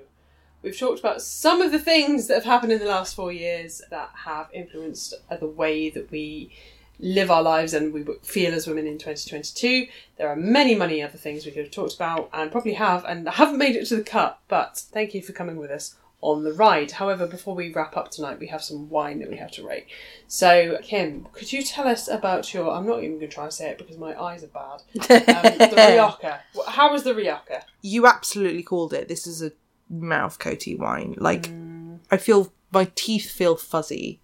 [0.61, 3.81] we've talked about some of the things that have happened in the last four years
[3.89, 6.51] that have influenced the way that we
[6.99, 9.87] live our lives and we feel as women in 2022.
[10.17, 13.29] There are many, many other things we could have talked about and probably have and
[13.29, 16.43] I haven't made it to the cut, but thank you for coming with us on
[16.43, 16.91] the ride.
[16.93, 19.85] However, before we wrap up tonight, we have some wine that we have to rate.
[20.27, 22.71] So, Kim, could you tell us about your?
[22.71, 24.81] I'm not even going to try and say it because my eyes are bad.
[24.95, 26.39] Um, the Rioja.
[26.67, 27.63] How was the Rioja?
[27.81, 29.07] you absolutely called it.
[29.07, 29.51] This is a
[29.89, 31.15] mouth coaty wine.
[31.17, 31.99] Like Mm.
[32.11, 34.19] I feel my teeth feel fuzzy.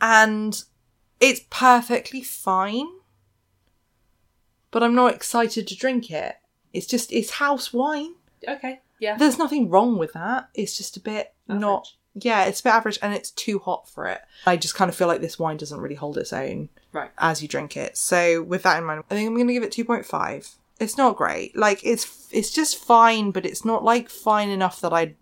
[0.00, 0.62] And
[1.20, 2.88] it's perfectly fine.
[4.70, 6.36] But I'm not excited to drink it.
[6.72, 8.14] It's just it's house wine.
[8.48, 9.16] Okay, yeah.
[9.18, 10.48] There's nothing wrong with that.
[10.54, 14.06] It's just a bit not yeah, it's a bit average and it's too hot for
[14.06, 14.20] it.
[14.46, 17.10] I just kind of feel like this wine doesn't really hold its own Right.
[17.18, 17.96] as you drink it.
[17.96, 20.54] So with that in mind, I think I'm going to give it 2.5.
[20.78, 21.56] It's not great.
[21.56, 25.16] Like it's it's just fine, but it's not like fine enough that I'd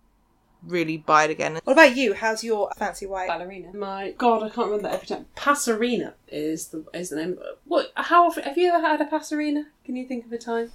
[0.65, 1.59] really buy it again.
[1.63, 2.13] What about you?
[2.13, 3.27] How's your fancy white?
[3.27, 3.73] Ballerina.
[3.73, 5.25] My God, I can't remember that every time.
[5.35, 7.39] Passerina is the is the name.
[7.65, 7.91] What?
[7.95, 9.65] How often have you ever had a passerina?
[9.85, 10.71] Can you think of a time?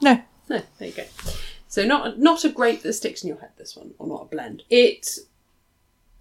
[0.00, 0.22] No.
[0.78, 1.04] There you go.
[1.68, 3.50] So not not a grape that sticks in your head.
[3.56, 4.62] This one, or not a blend.
[4.70, 5.18] It.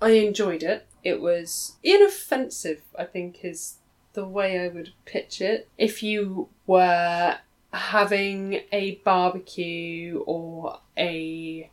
[0.02, 0.86] I enjoyed it.
[1.04, 2.82] It was inoffensive.
[2.98, 3.78] I think is
[4.14, 5.70] the way I would pitch it.
[5.78, 7.38] If you were
[7.72, 11.70] having a barbecue or a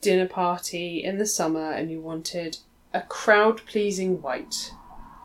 [0.00, 2.58] dinner party in the summer and you wanted
[2.92, 4.72] a crowd pleasing white,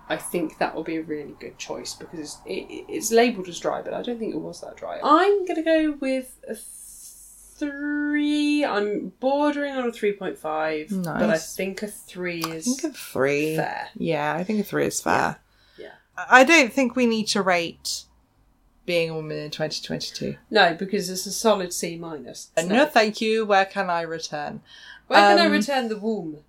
[0.10, 3.60] I think that will be a really good choice because it's, it, it's labelled as
[3.60, 5.00] dry, but I don't think it was that dry.
[5.04, 6.56] I'm going to go with a
[7.58, 8.66] three.
[8.66, 12.66] I'm bordering on a 3.5, but I think a three I is.
[12.66, 13.56] think a three.
[13.56, 13.90] Fair.
[13.96, 15.40] Yeah, I think a three is fair.
[15.78, 15.92] Yeah.
[16.18, 18.06] I I don't think we need to rate
[18.86, 20.36] being a woman in 2022.
[20.50, 22.52] No, because it's a solid C minus.
[22.58, 23.46] No, thank you.
[23.46, 24.62] Where can I return?
[25.08, 26.40] Where can I um, return the womb,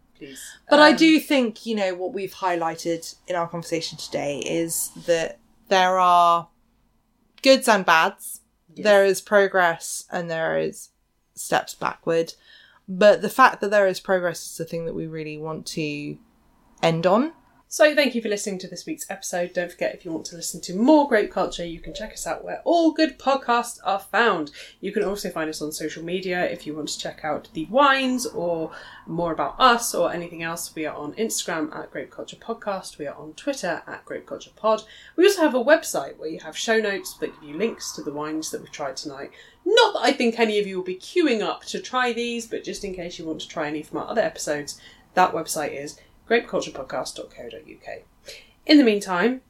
[0.71, 4.91] But I Um, do think, you know, what we've highlighted in our conversation today is
[5.07, 6.49] that there are
[7.43, 8.41] goods and bads.
[8.77, 10.91] There is progress and there is
[11.35, 12.35] steps backward.
[12.89, 16.19] But the fact that there is progress is the thing that we really want to
[16.83, 17.33] end on.
[17.75, 19.53] So, thank you for listening to this week's episode.
[19.53, 22.25] Don't forget, if you want to listen to more grape culture, you can check us
[22.25, 24.53] out where all good podcasts are found.
[24.81, 27.65] You can also find us on social media if you want to check out the
[27.65, 28.71] wines or
[29.09, 30.73] more about us or anything else.
[30.73, 32.97] We are on Instagram at Grape Culture Podcast.
[32.99, 34.85] We are on Twitter at Grape Culture Pod.
[35.17, 38.03] We also have a website where you have show notes that give you links to
[38.03, 39.33] the wines that we've tried tonight.
[39.65, 42.63] Not that I think any of you will be queuing up to try these, but
[42.63, 44.81] just in case you want to try any from our other episodes,
[45.15, 45.99] that website is
[46.29, 48.03] grapeculturepodcast.co.uk.
[48.67, 49.43] In the meantime,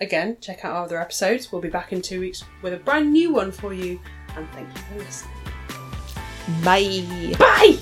[0.00, 1.52] again, check out our other episodes.
[1.52, 4.00] We'll be back in two weeks with a brand new one for you,
[4.36, 5.32] and thank you for listening.
[6.62, 7.34] Bye.
[7.38, 7.78] Bye!